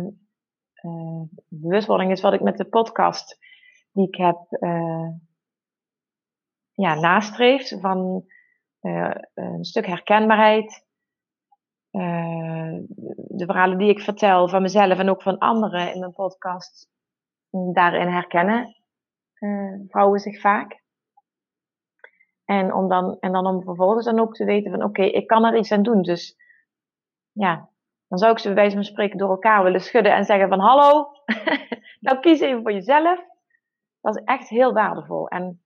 uh, 0.81 1.21
bewustwording 1.47 2.11
is 2.11 2.21
wat 2.21 2.33
ik 2.33 2.41
met 2.41 2.57
de 2.57 2.65
podcast 2.65 3.37
die 3.91 4.07
ik 4.07 4.15
heb. 4.15 4.37
Uh, 4.49 5.09
ja, 6.73 6.93
nastreef. 6.93 7.79
Van 7.79 8.25
eh, 8.79 9.15
een 9.33 9.65
stuk 9.65 9.85
herkenbaarheid. 9.85 10.85
Eh, 11.91 12.77
de 13.27 13.45
verhalen 13.45 13.77
die 13.77 13.89
ik 13.89 13.99
vertel 13.99 14.47
van 14.47 14.61
mezelf 14.61 14.99
en 14.99 15.09
ook 15.09 15.21
van 15.21 15.37
anderen 15.37 15.93
in 15.93 15.99
mijn 15.99 16.13
podcast, 16.13 16.87
daarin 17.49 18.07
herkennen 18.07 18.78
uh, 19.39 19.73
vrouwen 19.87 20.19
zich 20.19 20.39
vaak. 20.39 20.81
En, 22.45 22.73
om 22.73 22.87
dan, 22.87 23.17
en 23.19 23.31
dan 23.31 23.45
om 23.45 23.63
vervolgens 23.63 24.05
dan 24.05 24.19
ook 24.19 24.33
te 24.33 24.45
weten 24.45 24.71
van 24.71 24.83
oké, 24.83 25.03
ik 25.03 25.27
kan 25.27 25.45
er 25.45 25.57
iets 25.57 25.71
aan 25.71 25.83
doen. 25.83 26.01
Dus 26.01 26.35
ja, 27.31 27.69
dan 28.07 28.17
zou 28.17 28.31
ik 28.31 28.39
ze 28.39 28.47
bij 28.47 28.55
wijze 28.55 28.75
van 28.75 28.83
spreken 28.83 29.17
door 29.17 29.29
elkaar 29.29 29.63
willen 29.63 29.81
schudden 29.81 30.15
en 30.15 30.23
zeggen 30.23 30.49
van 30.49 30.59
hallo, 30.59 31.11
nou 31.99 32.19
kies 32.19 32.39
even 32.39 32.61
voor 32.61 32.73
jezelf. 32.73 33.19
Dat 34.01 34.15
is 34.15 34.23
echt 34.23 34.49
heel 34.49 34.73
waardevol. 34.73 35.27
En 35.27 35.61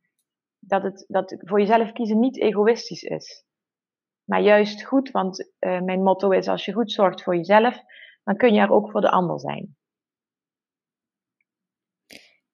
dat, 0.59 0.83
het, 0.83 1.05
dat 1.07 1.35
voor 1.39 1.59
jezelf 1.59 1.91
kiezen 1.91 2.19
niet 2.19 2.39
egoïstisch 2.39 3.03
is. 3.03 3.45
Maar 4.23 4.41
juist 4.41 4.83
goed, 4.83 5.11
want 5.11 5.51
uh, 5.59 5.81
mijn 5.81 6.03
motto 6.03 6.29
is 6.29 6.47
als 6.47 6.65
je 6.65 6.73
goed 6.73 6.91
zorgt 6.91 7.23
voor 7.23 7.35
jezelf, 7.35 7.77
dan 8.23 8.37
kun 8.37 8.53
je 8.53 8.61
er 8.61 8.71
ook 8.71 8.91
voor 8.91 9.01
de 9.01 9.11
ander 9.11 9.39
zijn. 9.39 9.75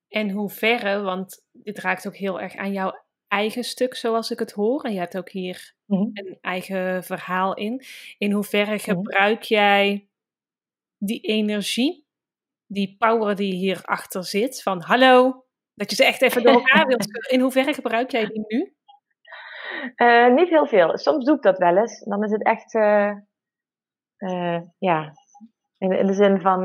En 0.10 0.30
hoe 0.30 0.50
verre, 0.50 1.02
want 1.02 1.46
dit 1.52 1.80
raakt 1.80 2.08
ook 2.08 2.16
heel 2.16 2.42
erg 2.42 2.56
aan 2.56 2.72
jouw 2.72 3.04
eigen 3.28 3.64
stuk, 3.64 3.96
zoals 3.96 4.32
ik 4.32 4.40
het 4.40 4.52
hoor. 4.52 4.84
En 4.84 4.94
je 4.94 5.00
hebt 5.00 5.18
ook 5.18 5.30
hier 5.30 5.74
mhm. 5.86 6.02
een 6.02 6.38
eigen 6.42 7.04
verhaal 7.04 7.54
in. 7.54 7.84
In 8.18 8.32
hoeverre 8.32 8.76
mhm. 8.76 8.84
gebruik 8.84 9.44
jij 9.44 10.10
die 10.98 11.22
energie, 11.22 12.06
die 12.66 12.96
power 12.98 13.36
die 13.36 13.54
hierachter 13.54 14.24
zit, 14.24 14.62
van 14.62 14.82
hallo, 14.82 15.46
dat 15.74 15.90
je 15.90 15.96
ze 15.96 16.06
echt 16.06 16.22
even 16.22 16.44
door 16.44 16.54
elkaar 16.62 16.86
wilt. 16.86 17.30
In 17.32 17.40
hoeverre 17.40 17.74
gebruik 17.74 18.12
jij 18.12 18.26
die 18.26 18.44
nu? 18.48 18.74
Uh, 19.96 20.34
niet 20.34 20.50
heel 20.50 20.68
veel. 20.68 20.98
Soms 20.98 21.26
doe 21.26 21.36
ik 21.36 21.42
dat 21.42 21.58
wel 21.58 21.78
eens. 21.78 22.00
Dan 22.00 22.24
is 22.24 22.32
het 22.32 22.44
echt, 22.44 22.74
uh, 22.74 23.12
uh, 24.18 24.62
ja, 24.78 25.14
in, 25.80 26.08
de 26.08 26.14
zin 26.14 26.42
van, 26.42 26.64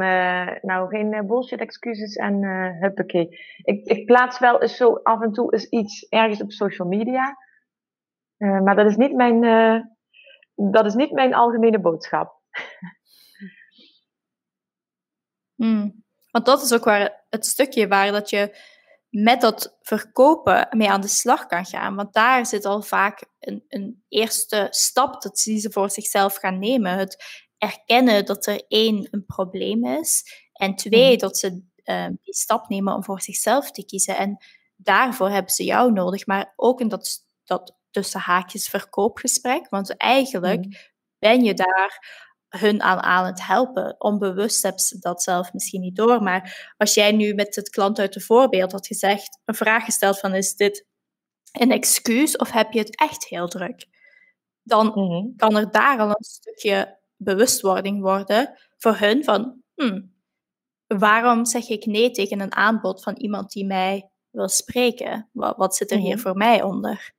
nou, 0.60 0.88
geen 0.88 1.26
bullshit 1.26 1.60
excuses 1.60 2.14
en 2.14 2.44
huppakee. 2.80 3.28
Ik, 3.62 3.84
ik 3.84 4.06
plaats 4.06 4.38
wel 4.38 4.68
zo 4.68 4.94
af 4.94 5.22
en 5.22 5.32
toe 5.32 5.52
eens 5.52 5.68
iets 5.68 6.08
ergens 6.08 6.42
op 6.42 6.52
social 6.52 6.88
media. 6.88 7.36
maar 8.36 8.76
dat 8.76 8.86
is 8.86 8.96
niet 8.96 9.14
mijn, 9.14 9.40
dat 10.54 10.86
is 10.86 10.94
niet 10.94 11.12
mijn 11.12 11.34
algemene 11.34 11.80
boodschap. 11.80 12.32
Hmm. 15.54 16.04
Want 16.30 16.46
dat 16.46 16.62
is 16.62 16.74
ook 16.74 16.84
waar 16.84 17.24
het 17.28 17.46
stukje 17.46 17.88
waar 17.88 18.12
dat 18.12 18.30
je 18.30 18.56
met 19.08 19.40
dat 19.40 19.78
verkopen 19.80 20.66
mee 20.70 20.90
aan 20.90 21.00
de 21.00 21.08
slag 21.08 21.46
kan 21.46 21.64
gaan. 21.64 21.94
Want 21.94 22.12
daar 22.12 22.46
zit 22.46 22.64
al 22.64 22.82
vaak 22.82 23.24
een, 23.38 23.64
een 23.68 24.04
eerste 24.08 24.66
stap 24.70 25.22
dat 25.22 25.38
ze 25.38 25.68
voor 25.70 25.90
zichzelf 25.90 26.36
gaan 26.36 26.58
nemen. 26.58 26.98
Het 26.98 27.43
erkennen 27.64 28.24
dat 28.24 28.46
er 28.46 28.64
één, 28.68 29.08
een 29.10 29.24
probleem 29.26 29.86
is. 29.86 30.22
En 30.52 30.74
twee, 30.74 31.10
mhm. 31.10 31.18
dat 31.18 31.38
ze 31.38 31.62
uh, 31.84 32.06
die 32.06 32.34
stap 32.34 32.68
nemen 32.68 32.94
om 32.94 33.04
voor 33.04 33.20
zichzelf 33.20 33.70
te 33.70 33.84
kiezen. 33.84 34.16
En 34.16 34.44
daarvoor 34.76 35.30
hebben 35.30 35.52
ze 35.52 35.64
jou 35.64 35.92
nodig. 35.92 36.26
Maar 36.26 36.52
ook 36.56 36.80
in 36.80 36.88
dat, 36.88 37.26
dat 37.44 37.76
tussen 37.90 38.20
haakjes 38.20 38.68
verkoopgesprek. 38.68 39.68
Want 39.68 39.96
eigenlijk 39.96 40.64
mhm. 40.64 40.76
ben 41.18 41.44
je 41.44 41.54
daar 41.54 42.22
hun 42.48 42.82
aan, 42.82 43.00
aan 43.00 43.26
het 43.26 43.46
helpen. 43.46 43.94
Onbewust 43.98 44.62
hebben 44.62 44.82
ze 44.82 44.98
dat 44.98 45.22
zelf 45.22 45.52
misschien 45.52 45.80
niet 45.80 45.96
door. 45.96 46.22
Maar 46.22 46.74
als 46.76 46.94
jij 46.94 47.12
nu 47.12 47.34
met 47.34 47.54
het 47.54 47.68
klant 47.68 47.98
uit 47.98 48.12
de 48.12 48.20
voorbeeld 48.20 48.72
had 48.72 48.86
gezegd, 48.86 49.40
een 49.44 49.54
vraag 49.54 49.84
gesteld 49.84 50.18
van 50.18 50.34
is 50.34 50.56
dit 50.56 50.86
een 51.52 51.70
excuus 51.70 52.36
of 52.36 52.50
heb 52.50 52.72
je 52.72 52.78
het 52.78 52.96
echt 52.96 53.24
heel 53.28 53.48
druk? 53.48 53.86
Dan 54.62 54.86
mhm. 54.86 55.36
kan 55.36 55.56
er 55.56 55.70
daar 55.70 55.98
al 55.98 56.08
een 56.08 56.24
stukje 56.24 56.98
bewustwording 57.16 58.00
worden 58.00 58.58
voor 58.76 58.96
hun 58.96 59.24
van 59.24 59.62
hmm, 59.74 60.14
waarom 60.86 61.44
zeg 61.44 61.68
ik 61.68 61.86
nee 61.86 62.10
tegen 62.10 62.40
een 62.40 62.54
aanbod 62.54 63.02
van 63.02 63.14
iemand 63.14 63.50
die 63.50 63.66
mij 63.66 64.10
wil 64.30 64.48
spreken? 64.48 65.28
Wat, 65.32 65.56
wat 65.56 65.76
zit 65.76 65.90
er 65.90 65.98
hier 65.98 66.14
mhm. 66.14 66.22
voor 66.22 66.36
mij 66.36 66.62
onder? 66.62 67.12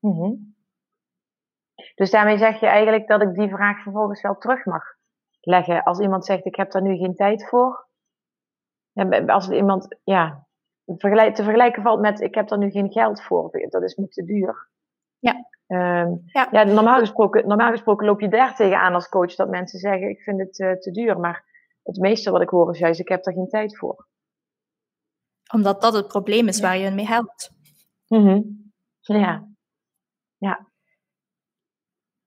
Mm 0.00 0.54
dus 1.94 2.10
daarmee 2.10 2.38
zeg 2.38 2.60
je 2.60 2.66
eigenlijk 2.66 3.08
dat 3.08 3.22
ik 3.22 3.34
die 3.34 3.48
vraag 3.48 3.82
vervolgens 3.82 4.22
wel 4.22 4.36
terug 4.36 4.64
mag 4.64 4.82
leggen. 5.40 5.82
Als 5.82 6.00
iemand 6.00 6.24
zegt, 6.24 6.44
ik 6.44 6.56
heb 6.56 6.70
daar 6.70 6.82
nu 6.82 6.96
geen 6.96 7.14
tijd 7.14 7.48
voor. 7.48 7.88
Als 9.26 9.50
iemand, 9.50 9.96
ja, 10.04 10.46
te 10.84 11.32
vergelijken 11.34 11.82
valt 11.82 12.00
met, 12.00 12.20
ik 12.20 12.34
heb 12.34 12.48
daar 12.48 12.58
nu 12.58 12.70
geen 12.70 12.92
geld 12.92 13.22
voor. 13.22 13.50
Dat 13.68 13.82
is 13.82 13.94
me 13.94 14.08
te 14.08 14.24
duur. 14.24 14.70
Ja. 15.18 15.46
Um, 15.68 16.22
ja. 16.26 16.48
ja, 16.50 16.64
normaal, 16.64 16.98
gesproken, 16.98 17.48
normaal 17.48 17.70
gesproken 17.70 18.06
loop 18.06 18.20
je 18.20 18.28
daar 18.28 18.54
tegenaan 18.54 18.94
als 18.94 19.08
coach 19.08 19.34
dat 19.34 19.48
mensen 19.48 19.78
zeggen, 19.78 20.08
ik 20.08 20.20
vind 20.20 20.40
het 20.40 20.58
uh, 20.58 20.72
te 20.72 20.90
duur. 20.90 21.18
Maar 21.18 21.44
het 21.82 21.96
meeste 21.96 22.30
wat 22.30 22.42
ik 22.42 22.48
hoor 22.48 22.70
is 22.70 22.78
juist, 22.78 23.00
ik 23.00 23.08
heb 23.08 23.24
daar 23.24 23.34
geen 23.34 23.48
tijd 23.48 23.78
voor. 23.78 24.06
Omdat 25.52 25.80
dat 25.80 25.92
het 25.92 26.08
probleem 26.08 26.48
is 26.48 26.60
waar 26.60 26.76
je 26.76 26.90
mee 26.90 27.06
helpt. 27.06 27.50
Mm 28.06 28.72
Ja. 29.00 29.48
Ja 30.36 30.66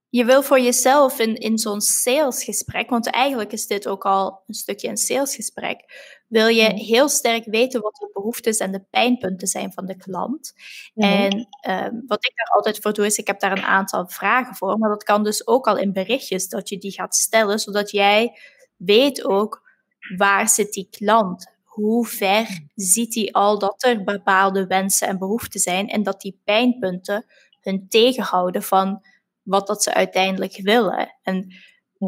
je 0.10 0.25
wil 0.25 0.43
voor 0.43 0.60
jezelf 0.60 1.19
in, 1.19 1.36
in 1.36 1.58
zo'n 1.58 1.81
salesgesprek, 1.81 2.89
want 2.89 3.12
eigenlijk 3.12 3.51
is 3.51 3.67
dit 3.67 3.88
ook 3.88 4.05
al 4.05 4.43
een 4.48 4.53
stukje 4.53 4.88
een 4.88 4.98
salesgesprek, 4.98 5.84
wil 6.30 6.48
je 6.48 6.74
heel 6.74 7.10
sterk 7.10 7.46
weten 7.46 7.82
wat 7.82 7.96
de 7.96 8.10
behoeftes 8.14 8.58
en 8.58 8.72
de 8.72 8.84
pijnpunten 8.90 9.48
zijn 9.48 9.74
van 9.74 9.86
de 9.86 9.96
klant. 9.96 10.54
En 10.96 11.48
ehm, 11.62 11.96
wat 12.08 12.26
ik 12.26 12.32
daar 12.36 12.56
altijd 12.56 12.80
voor 12.82 12.94
doe, 12.94 13.06
is 13.06 13.18
ik 13.18 13.28
heb 13.28 13.40
daar 13.40 13.52
een 13.52 13.64
aantal 13.64 14.08
vragen 14.08 14.56
voor, 14.56 14.78
maar 14.78 14.90
dat 14.90 15.04
kan 15.04 15.24
dus 15.24 15.48
ook 15.48 15.68
al 15.68 15.78
in 15.78 15.94
berichtjes, 15.94 16.48
dat 16.48 16.70
je 16.70 16.78
die 16.78 16.92
gaat 16.92 17.16
stellen, 17.16 17.60
zodat 17.60 17.92
jij 17.92 18.40
weet 18.78 19.26
ook 19.26 19.70
waar 20.18 20.50
zit 20.50 20.74
die 20.74 20.88
klant. 20.90 21.58
Hoe 21.64 22.06
ver 22.06 22.68
ziet 22.76 23.16
hij 23.16 23.32
al 23.32 23.60
dat 23.60 23.84
er 23.84 24.04
bepaalde 24.04 24.68
wensen 24.68 25.08
en 25.08 25.18
behoeften 25.18 25.60
zijn 25.60 25.88
en 25.88 26.04
dat 26.04 26.22
die 26.22 26.42
pijnpunten 26.44 27.26
hun 27.62 27.86
tegenhouden 27.90 28.64
van 28.64 29.06
wat 29.42 29.68
dat 29.68 29.84
ze 29.84 29.94
uiteindelijk 29.94 30.60
willen. 30.62 31.16
En 31.24 31.54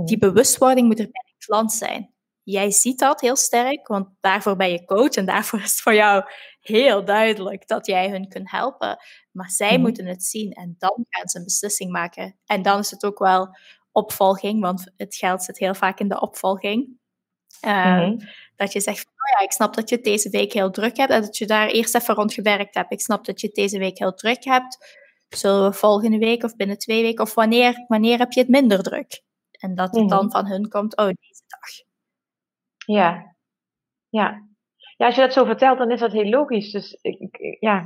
die 0.06 0.18
bewustwording 0.18 0.88
moet 0.88 1.00
er 1.00 1.10
bij 1.12 1.24
de 1.26 1.46
klant 1.46 1.74
zijn. 1.74 2.14
Jij 2.52 2.72
ziet 2.72 3.00
dat 3.00 3.22
heel 3.22 3.36
sterk, 3.36 3.88
want 3.88 4.08
daarvoor 4.20 4.56
ben 4.56 4.72
je 4.72 4.86
coach 4.86 5.10
en 5.10 5.26
daarvoor 5.26 5.60
is 5.60 5.72
het 5.72 5.82
voor 5.82 5.94
jou 5.94 6.24
heel 6.62 7.06
duidelijk 7.06 7.68
dat 7.68 7.86
jij 7.86 8.10
hun 8.10 8.30
kunt 8.30 8.52
helpen. 8.52 8.98
Maar 9.32 9.50
zij 9.50 9.74
hmm. 9.74 9.82
moeten 9.82 10.06
het 10.06 10.24
zien 10.24 10.52
en 10.52 10.76
dan 10.78 11.06
gaan 11.10 11.28
ze 11.28 11.38
een 11.38 11.44
beslissing 11.44 11.92
maken. 11.92 12.38
En 12.46 12.62
dan 12.62 12.80
is 12.80 12.92
het 12.92 13.06
ook 13.06 13.20
wel 13.20 13.58
opvolging, 13.92 14.62
want 14.62 14.92
het 14.98 15.16
geld 15.16 15.44
zit 15.44 15.58
heel 15.58 15.76
vaak 15.76 16.00
in 16.00 16.08
de 16.08 16.22
opvolging. 16.22 17.00
Ehm, 17.60 18.00
hmm. 18.00 18.20
Dat 18.56 18.74
je 18.74 18.82
zegt, 18.82 19.06
oh 19.06 19.40
ja, 19.40 19.46
ik 19.46 19.52
snap 19.52 19.76
dat 19.76 19.90
je 19.90 19.96
het 19.96 20.04
deze 20.04 20.30
week 20.30 20.54
heel 20.54 20.72
druk 20.72 20.98
hebt 20.98 21.12
en 21.12 21.22
dat 21.22 21.38
je 21.38 21.46
daar 21.46 21.68
eerst 21.68 21.96
even 21.96 22.16
rond 22.16 22.34
gewerkt 22.34 22.76
hebt. 22.76 22.92
Ik 22.92 23.02
snap 23.02 23.26
dat 23.26 23.42
je 23.42 23.48
het 23.48 23.56
deze 23.56 23.80
week 23.80 23.98
heel 23.98 24.14
druk 24.14 24.44
hebt. 24.44 25.00
Zullen 25.30 25.70
we 25.70 25.78
volgende 25.78 26.18
week 26.18 26.44
of 26.44 26.56
binnen 26.56 26.78
twee 26.78 27.02
weken 27.02 27.24
of 27.24 27.34
wanneer, 27.34 27.86
wanneer 27.88 28.18
heb 28.18 28.32
je 28.32 28.40
het 28.40 28.50
minder 28.50 28.84
druk? 28.84 29.22
En 29.52 29.76
dat 29.76 29.96
het 29.96 30.10
dan 30.10 30.26
mhm. 30.26 30.32
van 30.32 30.48
hun 30.48 30.70
komt, 30.70 30.98
oh, 30.98 31.06
deze 31.06 31.44
dag. 31.48 31.91
Ja, 32.94 33.36
ja. 34.10 34.50
Ja, 34.98 35.06
als 35.06 35.16
je 35.16 35.22
dat 35.22 35.34
zo 35.34 35.46
vertelt, 35.46 35.78
dan 35.78 35.92
is 35.92 36.00
dat 36.00 36.12
heel 36.12 36.30
logisch. 36.30 36.72
Dus 36.72 36.94
ik, 37.02 37.20
ik, 37.20 37.58
ja, 37.60 37.86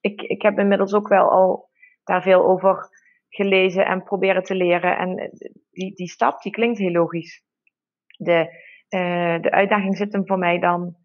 ik, 0.00 0.20
ik 0.22 0.42
heb 0.42 0.58
inmiddels 0.58 0.94
ook 0.94 1.08
wel 1.08 1.30
al 1.30 1.68
daar 2.04 2.22
veel 2.22 2.44
over 2.44 2.88
gelezen 3.28 3.86
en 3.86 4.02
proberen 4.02 4.42
te 4.42 4.54
leren. 4.54 4.98
En 4.98 5.30
die, 5.70 5.94
die 5.94 6.08
stap, 6.08 6.42
die 6.42 6.52
klinkt 6.52 6.78
heel 6.78 6.90
logisch. 6.90 7.44
De, 8.16 8.38
uh, 8.88 9.40
de 9.40 9.50
uitdaging 9.50 9.96
zit 9.96 10.12
hem 10.12 10.26
voor 10.26 10.38
mij 10.38 10.58
dan 10.58 10.96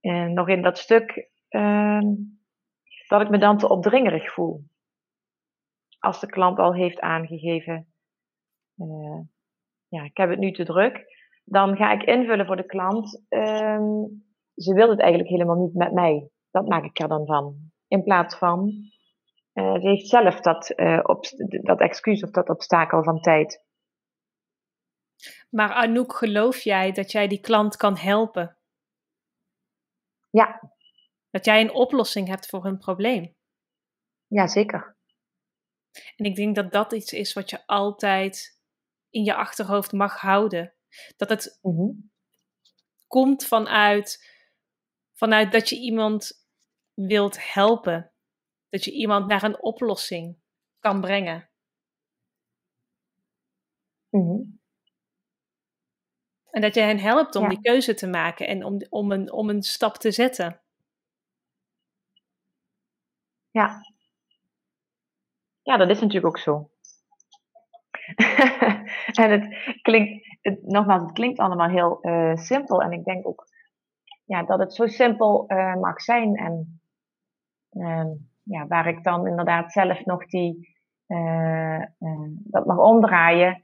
uh, 0.00 0.26
nog 0.26 0.48
in 0.48 0.62
dat 0.62 0.78
stuk 0.78 1.28
uh, 1.50 2.00
dat 3.08 3.20
ik 3.20 3.28
me 3.28 3.38
dan 3.38 3.58
te 3.58 3.68
opdringerig 3.68 4.32
voel 4.32 4.64
als 5.98 6.20
de 6.20 6.26
klant 6.26 6.58
al 6.58 6.74
heeft 6.74 7.00
aangegeven, 7.00 7.92
ja, 9.88 10.04
ik 10.04 10.16
heb 10.16 10.30
het 10.30 10.38
nu 10.38 10.52
te 10.52 10.64
druk, 10.64 11.04
dan 11.50 11.76
ga 11.76 11.92
ik 11.92 12.02
invullen 12.02 12.46
voor 12.46 12.56
de 12.56 12.66
klant, 12.66 13.22
uh, 13.28 14.04
ze 14.54 14.74
wil 14.74 14.90
het 14.90 15.00
eigenlijk 15.00 15.30
helemaal 15.30 15.56
niet 15.56 15.74
met 15.74 15.92
mij. 15.92 16.30
Dat 16.50 16.68
maak 16.68 16.84
ik 16.84 16.98
er 16.98 17.08
dan 17.08 17.26
van. 17.26 17.70
In 17.88 18.02
plaats 18.02 18.36
van, 18.36 18.72
uh, 19.54 19.74
ze 19.74 19.88
heeft 19.88 20.08
zelf 20.08 20.40
dat, 20.40 20.72
uh, 20.76 21.00
dat 21.62 21.80
excuus 21.80 22.22
of 22.22 22.30
dat 22.30 22.48
obstakel 22.48 23.02
van 23.02 23.20
tijd. 23.20 23.66
Maar 25.50 25.72
Anouk, 25.72 26.12
geloof 26.12 26.60
jij 26.60 26.92
dat 26.92 27.12
jij 27.12 27.28
die 27.28 27.40
klant 27.40 27.76
kan 27.76 27.96
helpen? 27.96 28.56
Ja. 30.30 30.72
Dat 31.30 31.44
jij 31.44 31.60
een 31.60 31.74
oplossing 31.74 32.28
hebt 32.28 32.46
voor 32.46 32.64
hun 32.64 32.78
probleem? 32.78 33.34
Ja, 34.26 34.46
zeker. 34.46 34.96
En 36.16 36.24
ik 36.24 36.34
denk 36.34 36.54
dat 36.54 36.72
dat 36.72 36.92
iets 36.92 37.12
is 37.12 37.32
wat 37.32 37.50
je 37.50 37.66
altijd 37.66 38.60
in 39.10 39.24
je 39.24 39.34
achterhoofd 39.34 39.92
mag 39.92 40.20
houden. 40.20 40.77
Dat 41.16 41.28
het 41.28 41.58
mhm. 41.62 41.90
komt 43.06 43.46
vanuit, 43.46 44.32
vanuit 45.12 45.52
dat 45.52 45.68
je 45.68 45.76
iemand 45.76 46.46
wilt 46.94 47.52
helpen. 47.52 48.12
Dat 48.68 48.84
je 48.84 48.92
iemand 48.92 49.26
naar 49.26 49.42
een 49.42 49.62
oplossing 49.62 50.38
kan 50.78 51.00
brengen. 51.00 51.48
Mhm. 54.10 54.40
En 56.50 56.60
dat 56.60 56.74
je 56.74 56.80
hen 56.80 56.98
helpt 56.98 57.34
om 57.34 57.48
die 57.48 57.60
keuze 57.60 57.94
te 57.94 58.06
maken 58.06 58.46
en 58.46 58.64
om, 58.64 58.80
om, 58.88 59.12
een, 59.12 59.32
om 59.32 59.48
een 59.48 59.62
stap 59.62 59.96
te 59.96 60.10
zetten. 60.10 60.60
Ja, 63.50 63.80
ja, 65.68 65.76
dat 65.76 65.88
is 65.88 66.00
natuurlijk 66.00 66.26
ook 66.26 66.38
zo. 66.38 66.70
en 69.22 69.30
het 69.30 69.76
klinkt, 69.82 70.38
het, 70.40 70.66
nogmaals, 70.66 71.02
het 71.02 71.12
klinkt 71.12 71.38
allemaal 71.38 71.68
heel 71.68 71.98
uh, 72.02 72.36
simpel. 72.36 72.82
En 72.82 72.92
ik 72.92 73.04
denk 73.04 73.26
ook 73.26 73.46
ja, 74.24 74.42
dat 74.42 74.58
het 74.58 74.74
zo 74.74 74.86
simpel 74.86 75.44
uh, 75.48 75.74
mag 75.74 76.00
zijn. 76.00 76.34
En 76.36 76.80
uh, 77.70 78.06
ja, 78.42 78.66
waar 78.66 78.86
ik 78.86 79.02
dan 79.04 79.26
inderdaad 79.26 79.72
zelf 79.72 80.04
nog 80.04 80.26
die, 80.26 80.76
uh, 81.06 81.82
dat 82.44 82.66
mag 82.66 82.78
omdraaien. 82.78 83.62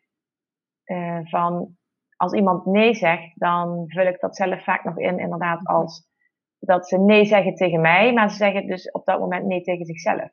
van 1.24 1.76
als 2.16 2.32
iemand 2.32 2.64
nee 2.66 2.94
zegt, 2.94 3.32
dan 3.34 3.84
vul 3.86 4.06
ik 4.06 4.20
dat 4.20 4.36
zelf 4.36 4.64
vaak 4.64 4.84
nog 4.84 4.98
in, 4.98 5.18
inderdaad, 5.18 5.66
als 5.66 6.12
dat 6.58 6.88
ze 6.88 6.98
nee 6.98 7.24
zeggen 7.24 7.54
tegen 7.54 7.80
mij, 7.80 8.12
maar 8.12 8.30
ze 8.30 8.36
zeggen 8.36 8.66
dus 8.66 8.90
op 8.90 9.04
dat 9.04 9.18
moment 9.18 9.44
nee 9.44 9.62
tegen 9.62 9.86
zichzelf. 9.86 10.30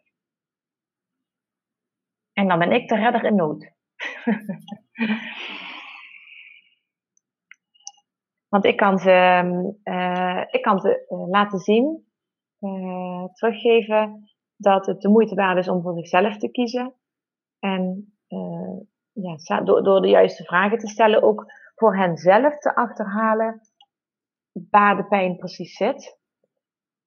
En 2.34 2.48
dan 2.48 2.60
ben 2.60 2.72
ik 2.72 2.88
de 2.88 2.96
redder 2.96 3.24
in 3.24 3.36
nood. 3.36 3.72
Want 8.52 8.66
ik 8.66 8.78
kan 8.78 9.00
ze, 9.00 9.12
uh, 9.84 10.44
ik 10.48 10.62
kan 10.62 10.80
ze 10.80 11.06
uh, 11.10 11.30
laten 11.30 11.60
zien, 11.60 12.06
uh, 12.60 13.26
teruggeven, 13.34 14.30
dat 14.56 14.86
het 14.86 15.02
de 15.02 15.10
moeite 15.10 15.36
waard 15.36 15.58
is 15.58 15.68
om 15.68 15.82
voor 15.82 15.96
zichzelf 15.96 16.38
te 16.38 16.52
kiezen. 16.52 16.94
En 17.60 18.14
ja, 19.12 19.62
door, 19.62 19.84
door 19.84 20.02
de 20.02 20.08
juiste 20.08 20.44
vragen 20.44 20.78
te 20.78 20.88
stellen, 20.88 21.24
ook 21.24 21.46
voor 21.76 21.98
hen 21.98 22.18
zelf 22.18 22.58
te 22.58 22.76
achterhalen 22.76 23.62
waar 24.70 24.96
de 24.96 25.06
pijn 25.06 25.38
precies 25.38 25.76
zit. 25.76 26.20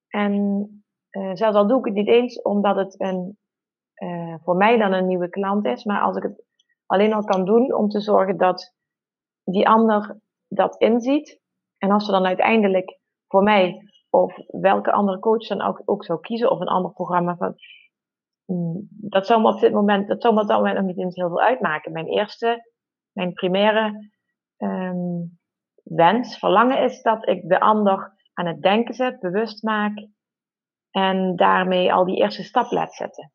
En 0.09 0.69
zelfs 1.11 1.57
al 1.57 1.67
doe 1.67 1.79
ik 1.79 1.85
het 1.85 1.95
niet 1.95 2.09
eens 2.09 2.43
omdat 2.43 2.77
het 2.77 3.01
een, 3.01 3.39
voor 4.43 4.57
mij 4.57 4.79
dan 4.79 4.93
een 4.93 5.07
nieuwe 5.07 5.29
klant 5.29 5.65
is, 5.67 5.85
maar 5.85 6.01
als 6.01 6.17
ik 6.17 6.23
het 6.23 6.45
alleen 6.87 7.13
al 7.13 7.25
kan 7.25 7.45
doen 7.45 7.75
om 7.75 7.89
te 7.89 8.01
zorgen 8.01 8.37
dat 8.37 8.75
die 9.45 9.69
ander 9.69 10.21
dat 10.49 10.77
inziet. 10.77 11.41
En 11.79 11.91
als 11.91 12.05
ze 12.05 12.11
dan 12.11 12.27
uiteindelijk 12.27 12.99
voor 13.29 13.43
mij 13.43 13.89
of 14.11 14.37
welke 14.47 14.93
andere 14.93 15.19
coach 15.19 15.47
dan 15.47 15.63
ook, 15.63 15.83
ook 15.85 16.05
zou 16.05 16.21
kiezen 16.21 16.51
of 16.51 16.61
een 16.61 16.69
ander 16.69 16.93
programma 16.93 17.37
van, 17.37 17.55
mm, 18.45 18.89
dat 18.91 19.27
zou 19.27 19.41
me 19.41 19.49
op 19.49 19.61
dit 19.61 19.73
moment, 19.73 20.09
dat 20.09 20.23
zou 20.23 20.35
me 20.35 20.41
op 20.41 20.49
dat 20.49 20.59
moment 20.59 20.77
nog 20.77 20.87
niet 20.87 20.99
eens 20.99 21.17
heel 21.17 21.29
veel 21.29 21.41
uitmaken. 21.41 21.93
Mijn 21.93 22.07
eerste, 22.07 22.71
mijn 23.13 23.33
primaire 23.33 24.11
um, 24.59 25.39
wens, 25.83 26.39
verlangen 26.39 26.83
is 26.83 27.03
dat 27.03 27.29
ik 27.29 27.49
de 27.49 27.61
ander 27.61 28.13
aan 28.33 28.47
het 28.47 28.63
denken 28.63 28.95
zet, 28.95 29.21
bewust 29.21 29.63
maak 29.63 30.07
en 30.91 31.37
daarmee 31.37 31.93
al 31.93 32.05
die 32.05 32.17
eerste 32.17 32.43
stap 32.43 32.71
laat 32.71 32.95
zetten. 32.95 33.33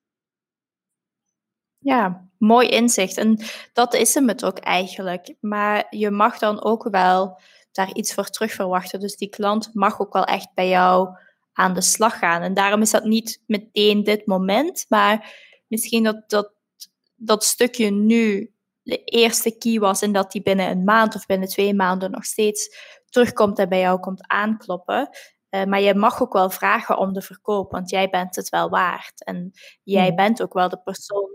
Ja, 1.79 2.27
mooi 2.37 2.67
inzicht. 2.67 3.17
En 3.17 3.39
dat 3.73 3.93
is 3.93 4.13
hem 4.13 4.27
het 4.27 4.45
ook 4.45 4.57
eigenlijk. 4.57 5.35
Maar 5.39 5.87
je 5.89 6.11
mag 6.11 6.39
dan 6.39 6.63
ook 6.63 6.89
wel 6.89 7.39
daar 7.71 7.93
iets 7.93 8.13
voor 8.13 8.29
terug 8.29 8.51
verwachten. 8.51 8.99
Dus 8.99 9.15
die 9.15 9.29
klant 9.29 9.69
mag 9.73 9.99
ook 9.99 10.13
wel 10.13 10.23
echt 10.23 10.53
bij 10.53 10.69
jou 10.69 11.09
aan 11.53 11.73
de 11.73 11.81
slag 11.81 12.19
gaan. 12.19 12.41
En 12.41 12.53
daarom 12.53 12.81
is 12.81 12.91
dat 12.91 13.03
niet 13.03 13.43
meteen 13.47 14.03
dit 14.03 14.25
moment, 14.25 14.85
maar 14.89 15.35
misschien 15.67 16.03
dat 16.03 16.29
dat, 16.29 16.53
dat 17.15 17.43
stukje 17.43 17.89
nu 17.89 18.53
de 18.83 19.03
eerste 19.03 19.57
key 19.57 19.79
was 19.79 20.01
en 20.01 20.11
dat 20.11 20.31
die 20.31 20.41
binnen 20.41 20.69
een 20.69 20.83
maand 20.83 21.15
of 21.15 21.25
binnen 21.25 21.47
twee 21.47 21.73
maanden 21.73 22.11
nog 22.11 22.25
steeds 22.25 22.77
terugkomt 23.09 23.59
en 23.59 23.69
bij 23.69 23.79
jou 23.79 23.99
komt 23.99 24.27
aankloppen. 24.27 25.09
Uh, 25.49 25.63
maar 25.63 25.81
je 25.81 25.95
mag 25.95 26.21
ook 26.21 26.33
wel 26.33 26.49
vragen 26.49 26.97
om 26.97 27.13
de 27.13 27.21
verkoop, 27.21 27.71
want 27.71 27.89
jij 27.89 28.09
bent 28.09 28.35
het 28.35 28.49
wel 28.49 28.69
waard. 28.69 29.23
En 29.23 29.51
jij 29.83 30.13
bent 30.13 30.41
ook 30.41 30.53
wel 30.53 30.69
de 30.69 30.81
persoon 30.81 31.29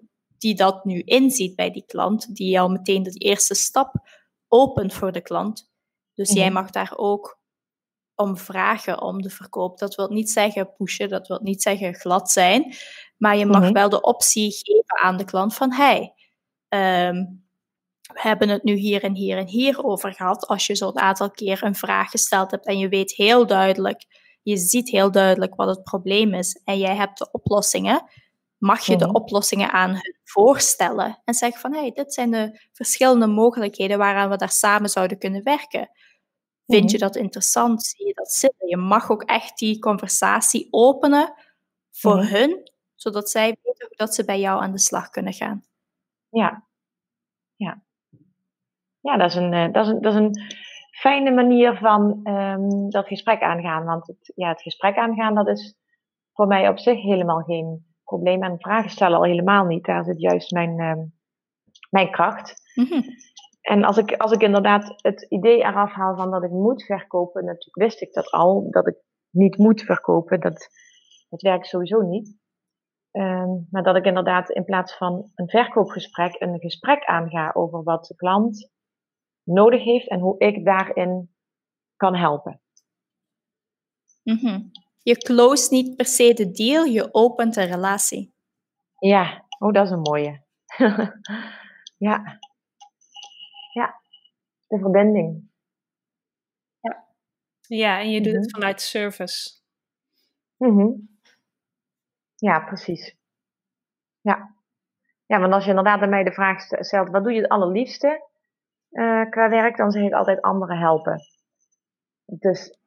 die 0.44 0.54
dat 0.54 0.84
nu 0.84 1.00
inziet 1.00 1.56
bij 1.56 1.70
die 1.70 1.84
klant, 1.86 2.36
die 2.36 2.60
al 2.60 2.68
meteen 2.68 3.02
de 3.02 3.10
eerste 3.10 3.54
stap 3.54 3.94
opent 4.48 4.94
voor 4.94 5.12
de 5.12 5.20
klant. 5.20 5.70
Dus 6.14 6.32
jij 6.32 6.50
mhm. 6.50 6.54
mag 6.54 6.70
daar 6.70 6.92
ook 6.96 7.38
om 8.14 8.36
vragen 8.36 9.02
om 9.02 9.22
de 9.22 9.30
verkoop. 9.30 9.78
Dat 9.78 9.94
wil 9.94 10.08
niet 10.08 10.30
zeggen 10.30 10.74
pushen, 10.76 11.08
dat 11.08 11.26
wil 11.26 11.40
niet 11.42 11.62
zeggen 11.62 11.94
glad 11.94 12.30
zijn, 12.30 12.74
maar 13.16 13.36
je 13.36 13.46
mag 13.46 13.62
mhm. 13.62 13.72
wel 13.72 13.88
de 13.88 14.00
optie 14.00 14.52
geven 14.52 14.98
aan 15.02 15.16
de 15.16 15.24
klant 15.24 15.54
van 15.54 15.72
hey, 15.72 16.14
ehm, 16.68 17.24
we 18.12 18.20
hebben 18.20 18.48
het 18.48 18.62
nu 18.62 18.74
hier 18.74 19.02
en 19.02 19.14
hier 19.14 19.38
en 19.38 19.46
hier 19.46 19.84
over 19.84 20.14
gehad. 20.14 20.46
Als 20.46 20.66
je 20.66 20.76
zo'n 20.76 20.98
aantal 20.98 21.30
keer 21.30 21.62
een 21.62 21.74
vraag 21.74 22.10
gesteld 22.10 22.50
hebt 22.50 22.66
en 22.66 22.78
je 22.78 22.88
weet 22.88 23.12
heel 23.12 23.46
duidelijk, 23.46 24.04
je 24.42 24.56
ziet 24.56 24.90
heel 24.90 25.10
duidelijk 25.10 25.54
wat 25.54 25.68
het 25.68 25.82
probleem 25.82 26.34
is 26.34 26.60
en 26.64 26.78
jij 26.78 26.96
hebt 26.96 27.18
de 27.18 27.28
oplossingen, 27.30 28.04
mag 28.64 28.80
je 28.80 28.96
de 28.96 29.06
mhm. 29.06 29.14
oplossingen 29.14 29.70
aan 29.70 29.90
hun 29.90 30.16
voorstellen 30.24 31.20
en 31.24 31.34
zeggen 31.34 31.60
van 31.60 31.72
hey, 31.72 31.90
dit 31.90 32.14
zijn 32.14 32.30
de 32.30 32.60
verschillende 32.72 33.26
mogelijkheden 33.26 33.98
waaraan 33.98 34.30
we 34.30 34.36
daar 34.36 34.50
samen 34.50 34.88
zouden 34.88 35.18
kunnen 35.18 35.42
werken. 35.42 35.90
Vind 36.66 36.90
je 36.90 36.96
mhm. 36.96 37.06
dat 37.06 37.16
interessant? 37.16 37.82
Zie 37.82 38.06
je 38.06 38.14
dat 38.14 38.30
zitten? 38.30 38.68
Je 38.68 38.76
mag 38.76 39.10
ook 39.10 39.22
echt 39.22 39.58
die 39.58 39.78
conversatie 39.78 40.68
openen 40.70 41.34
voor 41.90 42.16
mhm. 42.16 42.34
hun, 42.34 42.70
zodat 42.94 43.30
zij 43.30 43.56
weten 43.62 43.88
dat 43.90 44.14
ze 44.14 44.24
bij 44.24 44.40
jou 44.40 44.62
aan 44.62 44.72
de 44.72 44.78
slag 44.78 45.08
kunnen 45.10 45.32
gaan. 45.32 45.64
Ja, 46.28 46.66
ja. 47.56 47.82
Ja, 49.00 49.16
dat 49.16 49.30
is 49.30 49.36
een, 49.36 49.52
eh, 49.52 49.72
dat 49.72 49.86
is 49.86 49.92
een, 49.92 50.00
dat 50.00 50.12
is 50.12 50.18
een 50.18 50.34
fijne 50.90 51.30
manier 51.30 51.76
van 51.76 52.28
um, 52.28 52.90
dat 52.90 53.06
gesprek 53.06 53.42
aangaan. 53.42 53.84
Want 53.84 54.06
het, 54.06 54.32
ja, 54.34 54.48
het 54.48 54.62
gesprek 54.62 54.96
aangaan, 54.96 55.34
dat 55.34 55.48
is 55.48 55.74
voor 56.32 56.46
mij 56.46 56.68
op 56.68 56.78
zich 56.78 57.02
helemaal 57.02 57.42
geen 57.42 57.93
probleem. 58.04 58.42
En 58.42 58.58
vragen 58.58 58.90
stellen 58.90 59.16
al 59.16 59.24
helemaal 59.24 59.64
niet. 59.64 59.84
Daar 59.84 60.04
zit 60.04 60.20
juist 60.20 60.50
mijn, 60.50 60.78
uh, 60.78 61.04
mijn 61.90 62.10
kracht. 62.10 62.54
Mm 62.74 63.02
En 63.64 63.84
als 63.84 63.96
ik, 63.96 64.16
als 64.16 64.32
ik 64.32 64.42
inderdaad 64.42 64.94
het 64.96 65.26
idee 65.28 65.58
eraf 65.58 65.92
haal 65.92 66.16
van 66.16 66.30
dat 66.30 66.44
ik 66.44 66.50
moet 66.50 66.84
verkopen, 66.84 67.44
natuurlijk 67.44 67.76
wist 67.76 68.00
ik 68.00 68.12
dat 68.12 68.30
al, 68.30 68.70
dat 68.70 68.86
ik 68.86 68.96
niet 69.30 69.58
moet 69.58 69.82
verkopen, 69.82 70.40
dat, 70.40 70.68
dat 71.28 71.42
werkt 71.42 71.66
sowieso 71.66 72.00
niet. 72.00 72.36
Um, 73.12 73.66
maar 73.70 73.82
dat 73.82 73.96
ik 73.96 74.04
inderdaad 74.04 74.50
in 74.50 74.64
plaats 74.64 74.96
van 74.96 75.30
een 75.34 75.48
verkoopgesprek 75.48 76.40
een 76.40 76.60
gesprek 76.60 77.04
aanga 77.04 77.50
over 77.52 77.82
wat 77.82 78.06
de 78.06 78.14
klant 78.14 78.70
nodig 79.42 79.84
heeft 79.84 80.08
en 80.08 80.20
hoe 80.20 80.38
ik 80.38 80.64
daarin 80.64 81.34
kan 81.96 82.14
helpen. 82.16 82.60
Mm 84.22 84.70
je 85.04 85.16
close 85.16 85.74
niet 85.74 85.96
per 85.96 86.06
se 86.06 86.34
de 86.34 86.50
deal, 86.50 86.84
je 86.84 87.14
opent 87.14 87.56
een 87.56 87.66
relatie. 87.66 88.34
Ja, 88.98 89.44
oh, 89.58 89.72
dat 89.72 89.84
is 89.84 89.90
een 89.90 90.00
mooie. 90.00 90.42
ja. 92.08 92.38
Ja, 93.72 94.00
de 94.66 94.78
verbinding. 94.78 95.50
Ja. 96.80 97.06
Ja, 97.60 97.98
en 98.00 98.10
je 98.10 98.20
doet 98.20 98.32
het 98.32 98.42
mhm. 98.42 98.50
vanuit 98.50 98.80
service. 98.80 99.50
Mm 100.56 101.18
Ja, 102.34 102.60
precies. 102.60 103.16
Ja. 104.20 104.54
Ja, 105.26 105.40
want 105.40 105.52
als 105.52 105.64
je 105.64 105.70
inderdaad 105.70 106.00
aan 106.00 106.08
mij 106.08 106.24
de 106.24 106.32
vraag 106.32 106.60
stelt, 106.60 107.10
wat 107.10 107.22
doe 107.22 107.32
je 107.32 107.40
het 107.40 107.50
allerliefste 107.50 108.28
uh, 108.90 109.30
qua 109.30 109.48
werk, 109.48 109.76
dan 109.76 109.90
zeg 109.90 110.02
ik 110.02 110.12
altijd 110.12 110.40
anderen 110.40 110.78
helpen. 110.78 111.20
Dus 112.24 112.78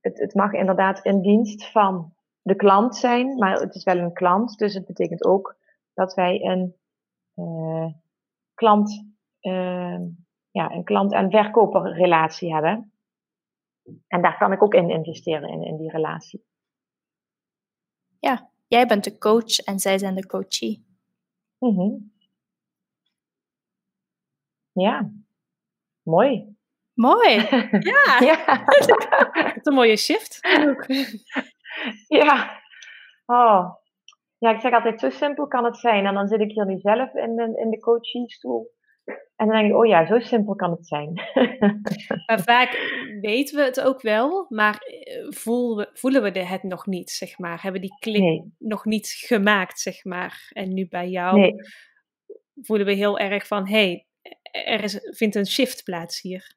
het, 0.00 0.18
het 0.18 0.34
mag 0.34 0.52
inderdaad 0.52 1.04
in 1.04 1.20
dienst 1.20 1.70
van 1.70 2.14
de 2.42 2.54
klant 2.54 2.96
zijn, 2.96 3.38
maar 3.38 3.60
het 3.60 3.74
is 3.74 3.84
wel 3.84 3.98
een 3.98 4.12
klant. 4.12 4.58
Dus 4.58 4.74
het 4.74 4.86
betekent 4.86 5.24
ook 5.24 5.56
dat 5.94 6.14
wij 6.14 6.44
een 6.44 6.76
uh, 7.34 7.92
klant, 8.54 9.04
uh, 9.40 10.00
ja, 10.50 10.70
een 10.70 10.84
klant- 10.84 11.12
en 11.12 11.30
verkoperrelatie 11.30 12.54
hebben. 12.54 12.92
En 14.06 14.22
daar 14.22 14.38
kan 14.38 14.52
ik 14.52 14.62
ook 14.62 14.74
in 14.74 14.90
investeren, 14.90 15.48
in, 15.48 15.62
in 15.62 15.76
die 15.76 15.90
relatie. 15.90 16.46
Ja, 18.18 18.50
jij 18.66 18.86
bent 18.86 19.04
de 19.04 19.18
coach 19.18 19.58
en 19.58 19.78
zij 19.78 19.98
zijn 19.98 20.14
de 20.14 20.26
coachie. 20.26 20.86
Mm 21.58 21.74
-hmm. 21.74 22.12
Ja, 24.72 25.10
mooi. 26.02 26.57
Mooi. 26.98 27.34
Ja. 27.92 28.18
ja. 28.20 28.64
Wat 29.54 29.66
een 29.66 29.74
mooie 29.74 29.96
shift. 29.96 30.38
ja. 32.20 32.60
Oh. 33.26 33.74
Ja, 34.38 34.50
ik 34.50 34.60
zeg 34.60 34.72
altijd, 34.72 35.00
zo 35.00 35.10
simpel 35.10 35.46
kan 35.46 35.64
het 35.64 35.76
zijn. 35.76 36.06
En 36.06 36.14
dan 36.14 36.28
zit 36.28 36.40
ik 36.40 36.50
hier 36.50 36.66
nu 36.66 36.78
zelf 36.78 37.14
in 37.14 37.36
de, 37.36 37.60
in 37.60 37.70
de 37.70 37.78
coachingstoel. 37.80 38.70
En 39.36 39.46
dan 39.46 39.56
denk 39.56 39.70
ik, 39.70 39.76
oh 39.76 39.86
ja, 39.86 40.06
zo 40.06 40.18
simpel 40.18 40.54
kan 40.54 40.70
het 40.70 40.86
zijn. 40.86 41.12
maar 42.26 42.40
vaak 42.40 42.78
weten 43.20 43.56
we 43.56 43.64
het 43.64 43.80
ook 43.80 44.02
wel, 44.02 44.46
maar 44.48 44.78
eh, 44.78 45.26
voelen 45.28 45.76
we, 45.76 45.98
voelen 45.98 46.22
we 46.22 46.38
het 46.38 46.62
nog 46.62 46.86
niet, 46.86 47.10
zeg 47.10 47.38
maar. 47.38 47.62
Hebben 47.62 47.80
die 47.80 47.96
klik 47.98 48.42
nog 48.58 48.84
niet 48.84 49.08
gemaakt, 49.08 49.80
zeg 49.80 50.04
maar. 50.04 50.50
En 50.52 50.74
nu 50.74 50.88
bij 50.88 51.08
jou 51.08 51.38
nee. 51.38 51.54
voelen 52.62 52.86
we 52.86 52.92
heel 52.92 53.18
erg 53.18 53.46
van, 53.46 53.68
hé, 53.68 53.72
hey, 53.72 54.06
er 54.64 54.82
is, 54.82 54.98
vindt 55.16 55.34
een 55.34 55.46
shift 55.46 55.84
plaats 55.84 56.20
hier. 56.20 56.56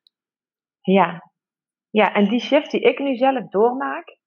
Ja. 0.82 1.32
ja, 1.90 2.14
en 2.14 2.30
die 2.30 2.40
shift 2.40 2.72
die 2.72 2.82
ik 2.82 3.00
nu 3.00 3.16
zelf 3.16 3.50
doormaak, 3.50 4.18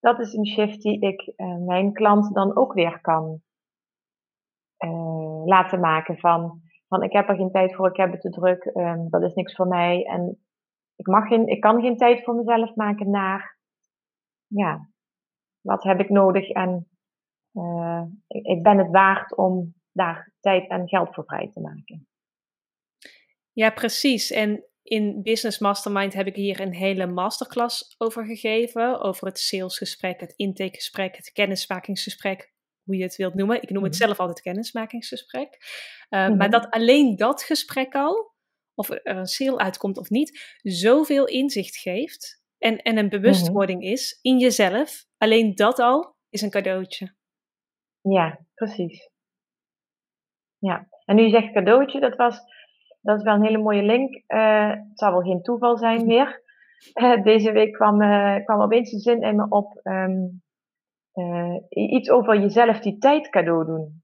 dat 0.00 0.18
is 0.18 0.32
een 0.32 0.46
shift 0.46 0.82
die 0.82 1.00
ik 1.00 1.32
uh, 1.36 1.56
mijn 1.56 1.92
klant 1.92 2.34
dan 2.34 2.56
ook 2.56 2.72
weer 2.72 3.00
kan 3.00 3.42
uh, 4.84 5.46
laten 5.46 5.80
maken 5.80 6.18
van, 6.18 6.62
van 6.88 7.02
ik 7.02 7.12
heb 7.12 7.28
er 7.28 7.36
geen 7.36 7.50
tijd 7.50 7.74
voor, 7.74 7.88
ik 7.88 7.96
heb 7.96 8.12
het 8.12 8.20
te 8.20 8.30
druk, 8.30 8.64
um, 8.64 9.10
dat 9.10 9.22
is 9.22 9.34
niks 9.34 9.54
voor 9.54 9.66
mij. 9.66 10.04
En 10.04 10.38
ik, 10.96 11.06
mag 11.06 11.28
geen, 11.28 11.46
ik 11.46 11.60
kan 11.60 11.80
geen 11.80 11.96
tijd 11.96 12.24
voor 12.24 12.34
mezelf 12.34 12.74
maken 12.74 13.10
naar, 13.10 13.58
ja, 14.46 14.88
wat 15.60 15.82
heb 15.82 16.00
ik 16.00 16.08
nodig 16.08 16.48
en 16.48 16.88
uh, 17.52 18.02
ik, 18.26 18.44
ik 18.44 18.62
ben 18.62 18.78
het 18.78 18.90
waard 18.90 19.36
om 19.36 19.74
daar 19.92 20.32
tijd 20.40 20.68
en 20.68 20.88
geld 20.88 21.14
voor 21.14 21.24
vrij 21.24 21.50
te 21.52 21.60
maken. 21.60 22.06
Ja, 23.52 23.70
precies. 23.70 24.30
En 24.30 24.64
in 24.82 25.22
Business 25.22 25.58
Mastermind 25.58 26.12
heb 26.12 26.26
ik 26.26 26.36
hier 26.36 26.60
een 26.60 26.74
hele 26.74 27.06
masterclass 27.06 27.94
over 27.98 28.26
gegeven. 28.26 29.00
Over 29.00 29.26
het 29.26 29.38
salesgesprek, 29.38 30.20
het 30.20 30.32
intakegesprek, 30.36 31.16
het 31.16 31.32
kennismakingsgesprek, 31.32 32.52
hoe 32.82 32.96
je 32.96 33.02
het 33.02 33.16
wilt 33.16 33.34
noemen. 33.34 33.62
Ik 33.62 33.70
noem 33.70 33.82
het 33.82 33.92
mhm. 33.92 34.02
zelf 34.02 34.18
altijd 34.18 34.40
kennismakingsgesprek. 34.40 35.56
Uh, 36.10 36.18
Maar 36.18 36.30
mhm. 36.30 36.50
dat 36.50 36.70
alleen 36.70 37.16
dat 37.16 37.42
gesprek 37.42 37.94
al, 37.94 38.34
of 38.74 38.90
er 38.90 39.00
een 39.06 39.26
sale 39.26 39.58
uitkomt 39.58 39.98
of 39.98 40.10
niet, 40.10 40.58
zoveel 40.62 41.26
inzicht 41.26 41.76
geeft. 41.76 42.40
En, 42.58 42.78
en 42.78 42.98
een 42.98 43.08
bewustwording 43.08 43.80
mhm. 43.80 43.92
is 43.92 44.18
in 44.22 44.38
jezelf. 44.38 45.04
Alleen 45.18 45.54
dat 45.54 45.78
al 45.78 46.16
is 46.28 46.42
een 46.42 46.50
cadeautje. 46.50 47.14
Ja, 48.00 48.46
precies. 48.54 49.10
Ja, 50.58 50.88
en 51.04 51.16
nu 51.16 51.22
je 51.22 51.30
zegt 51.30 51.52
cadeautje, 51.52 52.00
dat 52.00 52.16
was 52.16 52.40
dat 53.02 53.18
is 53.18 53.22
wel 53.22 53.34
een 53.34 53.44
hele 53.44 53.58
mooie 53.58 53.82
link. 53.82 54.22
Uh, 54.28 54.70
het 54.70 54.98
zal 54.98 55.12
wel 55.12 55.22
geen 55.22 55.42
toeval 55.42 55.76
zijn 55.76 56.06
meer. 56.06 56.42
Uh, 56.94 57.22
deze 57.22 57.52
week 57.52 57.72
kwam, 57.72 58.02
uh, 58.02 58.44
kwam 58.44 58.60
opeens 58.60 58.92
een 58.92 59.00
zin 59.00 59.22
in 59.22 59.36
me 59.36 59.46
op. 59.48 59.80
Um, 59.82 60.42
iets 61.68 62.10
over 62.10 62.40
jezelf 62.40 62.78
die 62.78 62.98
tijd 62.98 63.28
cadeau 63.28 63.64
doen. 63.64 64.02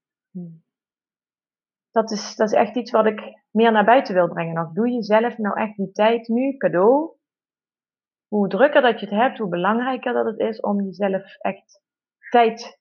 Dat 1.90 2.10
is, 2.10 2.36
dat 2.36 2.48
is 2.48 2.54
echt 2.54 2.76
iets 2.76 2.90
wat 2.90 3.06
ik 3.06 3.42
meer 3.50 3.72
naar 3.72 3.84
buiten 3.84 4.14
wil 4.14 4.28
brengen 4.28 4.54
nog. 4.54 4.72
Doe 4.72 4.90
jezelf 4.90 5.38
nou 5.38 5.60
echt 5.60 5.76
die 5.76 5.92
tijd 5.92 6.28
nu 6.28 6.56
cadeau. 6.56 7.16
Hoe 8.26 8.48
drukker 8.48 8.82
dat 8.82 9.00
je 9.00 9.06
het 9.06 9.14
hebt, 9.14 9.38
hoe 9.38 9.48
belangrijker 9.48 10.12
dat 10.12 10.26
het 10.26 10.38
is 10.38 10.60
om 10.60 10.82
jezelf 10.82 11.36
echt 11.36 11.82
tijd 12.30 12.78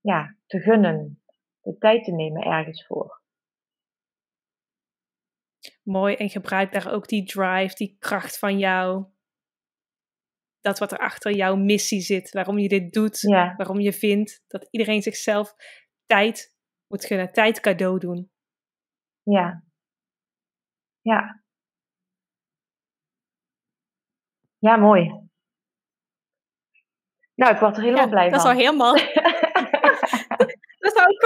ja, 0.00 0.34
te 0.46 0.60
gunnen. 0.60 1.22
De 1.60 1.78
tijd 1.78 2.04
te 2.04 2.12
nemen 2.12 2.42
ergens 2.42 2.86
voor. 2.86 3.17
Mooi. 5.88 6.14
En 6.14 6.30
gebruik 6.30 6.72
daar 6.72 6.92
ook 6.92 7.08
die 7.08 7.24
drive, 7.24 7.74
die 7.74 7.96
kracht 7.98 8.38
van 8.38 8.58
jou. 8.58 9.06
Dat 10.60 10.78
wat 10.78 10.92
er 10.92 10.98
achter 10.98 11.32
jouw 11.32 11.56
missie 11.56 12.00
zit. 12.00 12.30
Waarom 12.30 12.58
je 12.58 12.68
dit 12.68 12.92
doet. 12.92 13.22
Waarom 13.56 13.80
je 13.80 13.92
vindt 13.92 14.44
dat 14.46 14.68
iedereen 14.70 15.02
zichzelf 15.02 15.54
tijd 16.06 16.56
moet 16.86 17.04
gunnen. 17.04 17.32
Tijd 17.32 17.60
cadeau 17.60 17.98
doen. 17.98 18.30
Ja. 19.22 19.64
Ja. 21.00 21.42
Ja, 24.58 24.76
mooi. 24.76 25.28
Nou, 27.34 27.54
ik 27.54 27.60
word 27.60 27.76
er 27.76 27.82
helemaal 27.82 28.08
blij 28.08 28.30
van. 28.30 28.38
Dat 28.38 28.40
is 28.40 28.46
al 28.46 28.56
helemaal. 28.56 28.96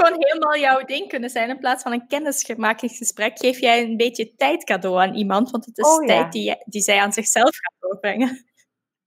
Gewoon 0.06 0.22
helemaal 0.22 0.56
jouw 0.56 0.84
ding 0.84 1.08
kunnen 1.08 1.30
zijn. 1.30 1.48
In 1.48 1.58
plaats 1.58 1.82
van 1.82 1.92
een 1.92 2.06
kennismakingsgesprek 2.06 3.38
geef 3.38 3.58
jij 3.58 3.82
een 3.82 3.96
beetje 3.96 4.34
tijd 4.34 4.64
cadeau 4.64 5.00
aan 5.00 5.14
iemand. 5.14 5.50
Want 5.50 5.64
het 5.64 5.78
is 5.78 5.98
oh, 5.98 6.06
tijd 6.06 6.32
die, 6.32 6.56
die 6.64 6.80
zij 6.80 7.00
aan 7.00 7.12
zichzelf 7.12 7.56
gaat 7.56 7.74
doorbrengen. 7.78 8.44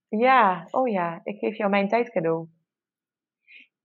Ja, 0.08 0.68
oh 0.70 0.88
ja. 0.88 1.20
Ik 1.24 1.38
geef 1.38 1.56
jou 1.56 1.70
mijn 1.70 1.88
tijd 1.88 2.10
cadeau. 2.10 2.48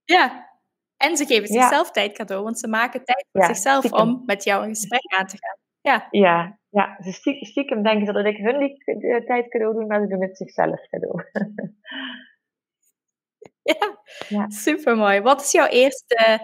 Ja. 0.04 0.50
En 0.96 1.16
ze 1.16 1.26
geven 1.26 1.46
zichzelf 1.46 1.90
tijd 1.90 2.12
cadeau. 2.12 2.42
Want 2.42 2.58
ze 2.58 2.68
maken 2.68 3.04
tijd 3.04 3.26
voor 3.32 3.44
zichzelf 3.44 3.92
om 3.92 4.22
met 4.26 4.44
jou 4.44 4.62
een 4.62 4.74
gesprek 4.74 5.12
aan 5.18 5.26
te 5.26 5.36
gaan. 5.38 5.56
Ja. 5.80 6.08
Ja, 6.10 6.58
ja. 6.68 6.96
Ze 7.02 7.12
stiekem 7.40 7.82
denken 7.82 8.06
ze 8.06 8.12
dat 8.12 8.26
ik 8.26 8.36
hun 8.36 8.58
die 8.58 9.12
eh, 9.12 9.26
tijd 9.26 9.48
cadeau 9.48 9.74
doe, 9.74 9.86
maar 9.86 10.00
ze 10.00 10.06
doen 10.06 10.22
het 10.22 10.36
zichzelf 10.36 10.88
cadeau. 10.88 11.22
Ja, 13.62 14.02
ja. 14.28 14.50
super 14.50 14.96
mooi. 14.96 15.20
Wat 15.20 15.40
is 15.40 15.52
jouw 15.52 15.66
eerste 15.66 16.40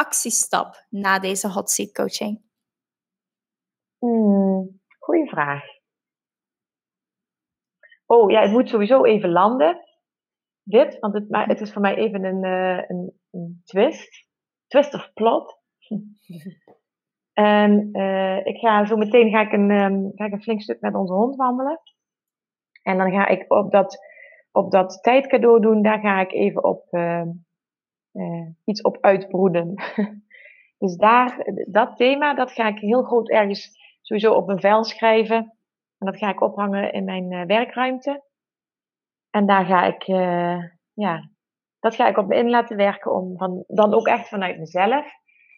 actiestap 0.00 0.86
na 0.90 1.18
deze 1.18 1.48
hot 1.48 1.70
seat 1.70 1.92
coaching? 1.92 2.40
Hmm, 3.98 4.80
goeie 4.98 5.28
vraag. 5.28 5.64
Oh 8.06 8.30
ja, 8.30 8.40
het 8.40 8.50
moet 8.50 8.68
sowieso 8.68 9.04
even 9.04 9.30
landen. 9.30 9.80
Dit, 10.62 10.98
want 10.98 11.14
het, 11.14 11.30
maar 11.30 11.46
het 11.46 11.60
is 11.60 11.72
voor 11.72 11.82
mij 11.82 11.94
even 11.94 12.24
een, 12.24 12.44
uh, 12.44 12.88
een, 12.88 13.20
een 13.30 13.60
twist. 13.64 14.28
Twist 14.66 14.94
of 14.94 15.12
plot. 15.12 15.58
en 17.32 17.88
uh, 17.92 18.46
ik 18.46 18.56
ga 18.56 18.84
zo 18.84 18.96
meteen 18.96 19.30
ga 19.30 19.40
ik, 19.40 19.52
een, 19.52 19.70
um, 19.70 20.12
ga 20.14 20.24
ik 20.24 20.32
een 20.32 20.42
flink 20.42 20.62
stuk 20.62 20.80
met 20.80 20.94
onze 20.94 21.12
hond 21.12 21.36
wandelen. 21.36 21.80
En 22.82 22.98
dan 22.98 23.10
ga 23.10 23.26
ik 23.26 23.52
op 23.52 23.70
dat 23.70 24.08
op 24.52 24.70
dat 24.70 25.02
tijdcadeau 25.02 25.60
doen, 25.60 25.82
daar 25.82 26.00
ga 26.00 26.20
ik 26.20 26.32
even 26.32 26.64
op 26.64 26.86
uh, 26.90 27.22
uh, 28.12 28.48
iets 28.64 28.82
op 28.82 28.98
uitbroeden. 29.00 29.74
dus 30.78 30.96
daar, 30.96 31.46
dat 31.66 31.96
thema, 31.96 32.34
dat 32.34 32.52
ga 32.52 32.68
ik 32.68 32.78
heel 32.78 33.02
groot 33.02 33.30
ergens 33.30 33.78
sowieso 34.00 34.32
op 34.34 34.48
een 34.48 34.60
vel 34.60 34.84
schrijven. 34.84 35.36
En 35.98 36.06
dat 36.06 36.16
ga 36.16 36.28
ik 36.28 36.40
ophangen 36.40 36.92
in 36.92 37.04
mijn 37.04 37.32
uh, 37.32 37.44
werkruimte. 37.44 38.22
En 39.30 39.46
daar 39.46 39.64
ga 39.64 39.84
ik, 39.84 40.02
ja, 40.92 41.30
dat 41.80 41.94
ga 41.94 42.08
ik 42.08 42.16
op 42.16 42.26
me 42.26 42.36
in 42.36 42.50
laten 42.50 42.76
werken 42.76 43.14
om 43.14 43.36
van, 43.36 43.64
dan 43.66 43.94
ook 43.94 44.06
echt 44.06 44.28
vanuit 44.28 44.58
mezelf, 44.58 45.06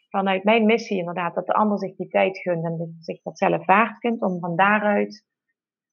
vanuit 0.09 0.45
mijn 0.45 0.65
missie 0.65 0.99
inderdaad, 0.99 1.35
dat 1.35 1.47
de 1.47 1.53
ander 1.53 1.79
zich 1.79 1.97
die 1.97 2.09
tijd 2.09 2.39
gunt 2.39 2.65
en 2.65 2.97
zich 2.99 3.23
dat 3.23 3.39
zelf 3.39 3.67
waard 3.67 3.99
vindt, 3.99 4.23
om 4.23 4.41
van 4.41 4.57
daaruit 4.57 5.27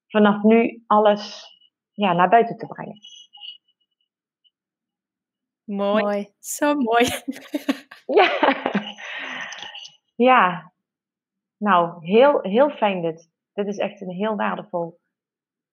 vanaf 0.07 0.43
nu 0.43 0.83
alles 0.87 1.47
ja, 1.91 2.13
naar 2.13 2.29
buiten 2.29 2.57
te 2.57 2.67
brengen. 2.67 2.99
Mooi. 5.69 6.03
mooi. 6.03 6.33
Zo 6.39 6.75
mooi. 6.75 7.05
ja. 8.19 8.29
ja. 10.15 10.71
Nou, 11.57 12.05
heel, 12.05 12.41
heel 12.41 12.69
fijn 12.69 13.01
dit. 13.01 13.29
Dit 13.53 13.67
is 13.67 13.77
echt 13.77 14.01
een 14.01 14.11
heel 14.11 14.35
waardevol, 14.35 14.99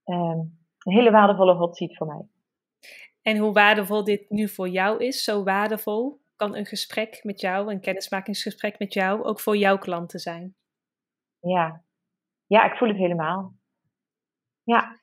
um, 0.05 0.59
een 0.79 0.93
hele 0.93 1.11
waardevolle 1.11 1.55
hot 1.55 1.77
seat 1.77 1.97
voor 1.97 2.07
mij. 2.07 2.27
En 3.23 3.37
hoe 3.37 3.53
waardevol 3.53 4.05
dit 4.05 4.31
nu 4.31 4.49
voor 4.49 4.69
jou 4.69 5.05
is, 5.05 5.25
zo 5.25 5.43
waardevol 5.43 6.21
kan 6.37 6.57
een 6.57 6.67
gesprek 6.67 7.21
met 7.25 7.41
jou, 7.41 7.73
een 7.73 7.81
kennismakingsgesprek 7.81 8.79
met 8.79 8.93
jou, 8.93 9.23
ook 9.23 9.41
voor 9.41 9.57
jouw 9.57 9.79
klanten 9.79 10.21
zijn. 10.21 10.57
Ja, 11.41 11.83
ja 12.47 12.65
ik 12.65 12.77
voel 12.77 12.89
het 12.89 12.97
helemaal. 12.97 13.55
Ja. 14.63 15.01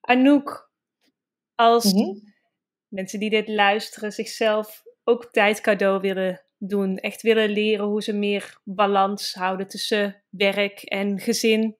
Anouk, 0.00 0.70
als 1.54 1.92
mhm. 1.92 2.34
Mensen 2.88 3.20
die 3.20 3.30
dit 3.30 3.48
luisteren 3.48 4.12
zichzelf 4.12 4.82
ook 5.04 5.30
tijd 5.30 5.60
cadeau 5.60 6.00
willen 6.00 6.40
doen, 6.58 6.96
echt 6.96 7.22
willen 7.22 7.48
leren 7.48 7.86
hoe 7.86 8.02
ze 8.02 8.12
meer 8.12 8.60
balans 8.64 9.34
houden 9.34 9.68
tussen 9.68 10.22
werk 10.30 10.82
en 10.82 11.18
gezin, 11.18 11.76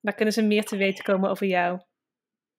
waar 0.00 0.14
kunnen 0.14 0.34
ze 0.34 0.46
meer 0.46 0.64
te 0.64 0.76
weten 0.76 1.04
komen 1.04 1.30
over 1.30 1.46
jou? 1.46 1.80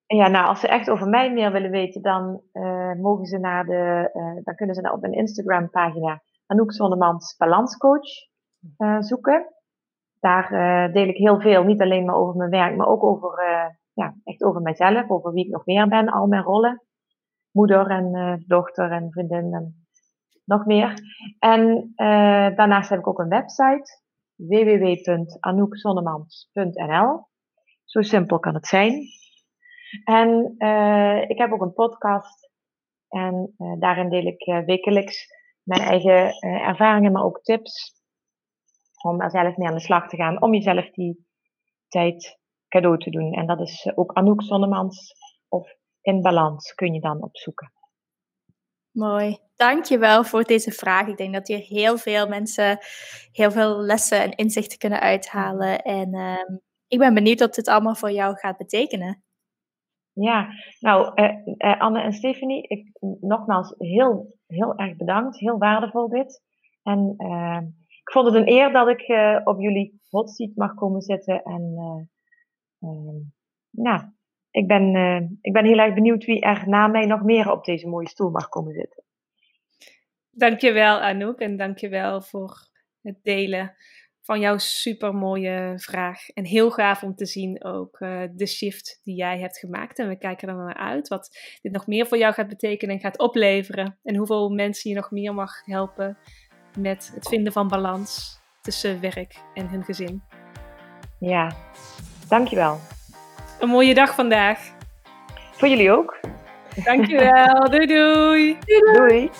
Ja, 0.06 0.28
nou, 0.28 0.46
als 0.46 0.60
ze 0.60 0.68
echt 0.68 0.90
over 0.90 1.08
mij 1.08 1.32
meer 1.32 1.52
willen 1.52 1.70
weten, 1.70 2.02
dan 2.02 2.42
uh, 2.52 2.92
mogen 2.92 3.26
ze 3.26 3.38
naar 3.38 3.64
de, 3.64 4.10
uh, 4.14 4.44
dan 4.44 4.54
kunnen 4.54 4.74
ze 4.74 4.80
naar 4.80 4.92
op 4.92 5.00
mijn 5.00 5.12
Instagram 5.12 5.70
pagina 5.70 6.22
Anouk 6.46 6.72
Zonnemans 6.72 7.36
Balanscoach 7.36 8.08
uh, 8.78 9.00
zoeken. 9.00 9.46
Daar 10.20 10.48
deel 10.92 11.08
ik 11.08 11.16
heel 11.16 11.40
veel, 11.40 11.64
niet 11.64 11.80
alleen 11.80 12.04
maar 12.04 12.14
over 12.14 12.36
mijn 12.36 12.50
werk, 12.50 12.76
maar 12.76 12.86
ook 12.86 13.04
over 13.04 13.32
ja, 13.92 14.14
echt 14.24 14.42
over 14.42 14.60
mijzelf, 14.60 15.10
over 15.10 15.32
wie 15.32 15.44
ik 15.44 15.50
nog 15.50 15.66
meer 15.66 15.88
ben, 15.88 16.08
al 16.08 16.26
mijn 16.26 16.42
rollen. 16.42 16.82
Moeder 17.54 17.86
en 17.86 18.14
uh, 18.14 18.34
dochter 18.46 18.90
en 18.90 19.10
vriendin 19.10 19.54
en 19.54 19.86
nog 20.44 20.64
meer. 20.64 20.94
En 21.38 21.92
uh, 21.96 22.56
daarnaast 22.56 22.90
heb 22.90 22.98
ik 22.98 23.06
ook 23.06 23.18
een 23.18 23.28
website, 23.28 24.02
www.anoukzonnemans.nl. 24.34 27.26
Zo 27.84 28.02
simpel 28.02 28.38
kan 28.38 28.54
het 28.54 28.66
zijn. 28.66 29.02
En 30.04 30.54
uh, 30.58 31.22
ik 31.28 31.38
heb 31.38 31.52
ook 31.52 31.62
een 31.62 31.72
podcast 31.72 32.50
en 33.08 33.54
daarin 33.78 34.08
deel 34.08 34.26
ik 34.26 34.44
wekelijks 34.66 35.26
mijn 35.62 35.80
eigen 35.80 36.38
ervaringen, 36.40 37.12
maar 37.12 37.24
ook 37.24 37.42
tips 37.42 38.02
om 39.02 39.20
er 39.20 39.30
zelf 39.30 39.56
mee 39.56 39.68
aan 39.68 39.74
de 39.74 39.80
slag 39.80 40.08
te 40.08 40.16
gaan, 40.16 40.42
om 40.42 40.54
jezelf 40.54 40.90
die 40.90 41.26
tijd 41.88 42.38
cadeau 42.68 42.98
te 42.98 43.10
doen. 43.10 43.32
En 43.32 43.46
dat 43.46 43.60
is 43.60 43.92
ook 43.94 44.12
Anouk 44.12 44.42
Zonnemans 44.42 45.14
In 46.04 46.22
Balans 46.22 46.74
kun 46.74 46.94
je 46.94 47.00
dan 47.00 47.22
opzoeken. 47.22 47.72
Mooi. 48.90 49.38
Dankjewel 49.56 50.24
voor 50.24 50.42
deze 50.42 50.70
vraag. 50.70 51.06
Ik 51.06 51.16
denk 51.16 51.34
dat 51.34 51.48
hier 51.48 51.58
heel 51.58 51.98
veel 51.98 52.28
mensen 52.28 52.78
heel 53.32 53.50
veel 53.50 53.80
lessen 53.80 54.22
en 54.22 54.30
inzichten 54.30 54.78
kunnen 54.78 55.00
uithalen. 55.00 55.82
En 55.82 56.14
uh, 56.14 56.58
ik 56.86 56.98
ben 56.98 57.14
benieuwd 57.14 57.40
wat 57.40 57.54
dit 57.54 57.68
allemaal 57.68 57.94
voor 57.94 58.10
jou 58.10 58.36
gaat 58.36 58.56
betekenen. 58.56 59.22
Ja, 60.12 60.48
nou, 60.80 61.22
uh, 61.22 61.36
uh, 61.56 61.80
Anne 61.80 62.00
en 62.00 62.12
Stephanie, 62.12 62.62
ik, 62.62 62.88
nogmaals 63.20 63.74
heel, 63.78 64.36
heel 64.46 64.76
erg 64.76 64.96
bedankt. 64.96 65.38
Heel 65.38 65.58
waardevol 65.58 66.08
dit. 66.08 66.42
En 66.82 67.14
ehm, 67.16 67.64
ik 67.88 68.10
vond 68.10 68.26
het 68.26 68.34
een 68.34 68.48
eer 68.48 68.72
dat 68.72 68.88
ik 68.88 69.08
uh, 69.08 69.40
op 69.44 69.60
jullie 69.60 70.00
hot 70.10 70.30
seat 70.30 70.54
mag 70.54 70.74
komen 70.74 71.00
zitten. 71.00 71.42
En 71.42 71.74
ja, 73.70 74.14
ik 74.54 74.66
ben, 74.66 75.38
ik 75.40 75.52
ben 75.52 75.64
heel 75.64 75.78
erg 75.78 75.94
benieuwd 75.94 76.24
wie 76.24 76.40
er 76.40 76.62
na 76.66 76.86
mij 76.86 77.06
nog 77.06 77.22
meer 77.22 77.50
op 77.50 77.64
deze 77.64 77.88
mooie 77.88 78.08
stoel 78.08 78.30
mag 78.30 78.48
komen 78.48 78.72
zitten. 78.72 79.02
Dankjewel 80.30 81.00
Anouk 81.00 81.38
en 81.38 81.56
dankjewel 81.56 82.22
voor 82.22 82.68
het 83.02 83.18
delen 83.22 83.74
van 84.20 84.40
jouw 84.40 84.58
supermooie 84.58 85.72
vraag. 85.76 86.28
En 86.28 86.44
heel 86.44 86.70
gaaf 86.70 87.02
om 87.02 87.14
te 87.14 87.26
zien 87.26 87.64
ook 87.64 88.00
uh, 88.00 88.22
de 88.32 88.46
shift 88.46 89.00
die 89.02 89.16
jij 89.16 89.38
hebt 89.38 89.58
gemaakt. 89.58 89.98
En 89.98 90.08
we 90.08 90.18
kijken 90.18 90.48
er 90.48 90.54
naar 90.54 90.76
uit 90.76 91.08
wat 91.08 91.38
dit 91.62 91.72
nog 91.72 91.86
meer 91.86 92.06
voor 92.06 92.18
jou 92.18 92.34
gaat 92.34 92.48
betekenen 92.48 92.94
en 92.94 93.00
gaat 93.00 93.18
opleveren. 93.18 93.98
En 94.02 94.16
hoeveel 94.16 94.48
mensen 94.48 94.90
je 94.90 94.96
nog 94.96 95.10
meer 95.10 95.34
mag 95.34 95.64
helpen 95.64 96.18
met 96.78 97.10
het 97.14 97.28
vinden 97.28 97.52
van 97.52 97.68
balans 97.68 98.40
tussen 98.60 99.00
werk 99.00 99.36
en 99.54 99.68
hun 99.68 99.84
gezin. 99.84 100.22
Ja, 101.18 101.56
dankjewel. 102.28 102.93
Een 103.64 103.70
mooie 103.70 103.94
dag 103.94 104.14
vandaag. 104.14 104.58
Voor 105.52 105.68
jullie 105.68 105.92
ook. 105.92 106.18
Dankjewel. 106.84 107.70
doei 107.70 107.86
doei. 107.94 108.58
Doei. 108.64 108.92
doei 108.92 109.30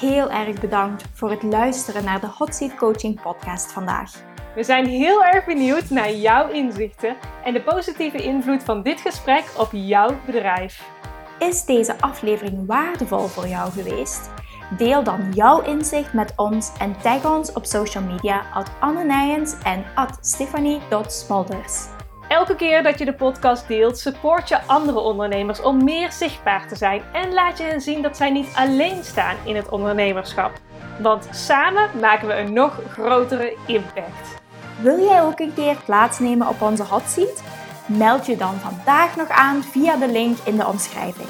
heel 0.00 0.30
erg 0.30 0.60
bedankt 0.60 1.04
voor 1.12 1.30
het 1.30 1.42
luisteren 1.42 2.04
naar 2.04 2.20
de 2.20 2.26
Hot 2.26 2.54
Seat 2.54 2.74
Coaching 2.74 3.20
podcast 3.20 3.72
vandaag. 3.72 4.12
We 4.54 4.62
zijn 4.62 4.86
heel 4.86 5.24
erg 5.24 5.44
benieuwd 5.44 5.90
naar 5.90 6.12
jouw 6.12 6.48
inzichten 6.48 7.16
en 7.44 7.52
de 7.52 7.62
positieve 7.62 8.22
invloed 8.22 8.62
van 8.62 8.82
dit 8.82 9.00
gesprek 9.00 9.44
op 9.56 9.68
jouw 9.72 10.16
bedrijf. 10.26 10.90
Is 11.38 11.64
deze 11.64 12.00
aflevering 12.00 12.66
waardevol 12.66 13.26
voor 13.26 13.46
jou 13.46 13.70
geweest? 13.72 14.30
Deel 14.76 15.02
dan 15.02 15.32
jouw 15.32 15.62
inzicht 15.62 16.12
met 16.12 16.32
ons 16.36 16.72
en 16.78 17.00
tag 17.00 17.36
ons 17.36 17.52
op 17.52 17.64
social 17.64 18.04
media 18.04 18.42
at 18.54 18.70
Anne 18.80 19.04
Nijens 19.04 19.54
en 19.62 19.84
at 19.94 20.18
Stephanie.smolders. 20.20 21.96
Elke 22.28 22.56
keer 22.56 22.82
dat 22.82 22.98
je 22.98 23.04
de 23.04 23.14
podcast 23.14 23.68
deelt, 23.68 23.98
support 23.98 24.48
je 24.48 24.62
andere 24.62 24.98
ondernemers 24.98 25.62
om 25.62 25.84
meer 25.84 26.12
zichtbaar 26.12 26.68
te 26.68 26.76
zijn 26.76 27.02
en 27.12 27.32
laat 27.32 27.58
je 27.58 27.64
hen 27.64 27.80
zien 27.80 28.02
dat 28.02 28.16
zij 28.16 28.30
niet 28.30 28.48
alleen 28.54 29.04
staan 29.04 29.36
in 29.44 29.56
het 29.56 29.68
ondernemerschap. 29.68 30.52
Want 31.00 31.28
samen 31.30 31.90
maken 32.00 32.28
we 32.28 32.34
een 32.34 32.52
nog 32.52 32.80
grotere 32.92 33.56
impact. 33.66 34.40
Wil 34.80 34.98
jij 34.98 35.22
ook 35.22 35.38
een 35.38 35.54
keer 35.54 35.76
plaatsnemen 35.84 36.48
op 36.48 36.62
onze 36.62 36.82
hot 36.82 37.08
seat? 37.08 37.42
Meld 37.86 38.26
je 38.26 38.36
dan 38.36 38.54
vandaag 38.54 39.16
nog 39.16 39.28
aan 39.28 39.62
via 39.62 39.96
de 39.96 40.08
link 40.08 40.38
in 40.44 40.56
de 40.56 40.66
omschrijving. 40.66 41.28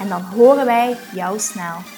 En 0.00 0.08
dan 0.08 0.20
horen 0.20 0.66
wij 0.66 0.96
jou 1.14 1.38
snel. 1.38 1.97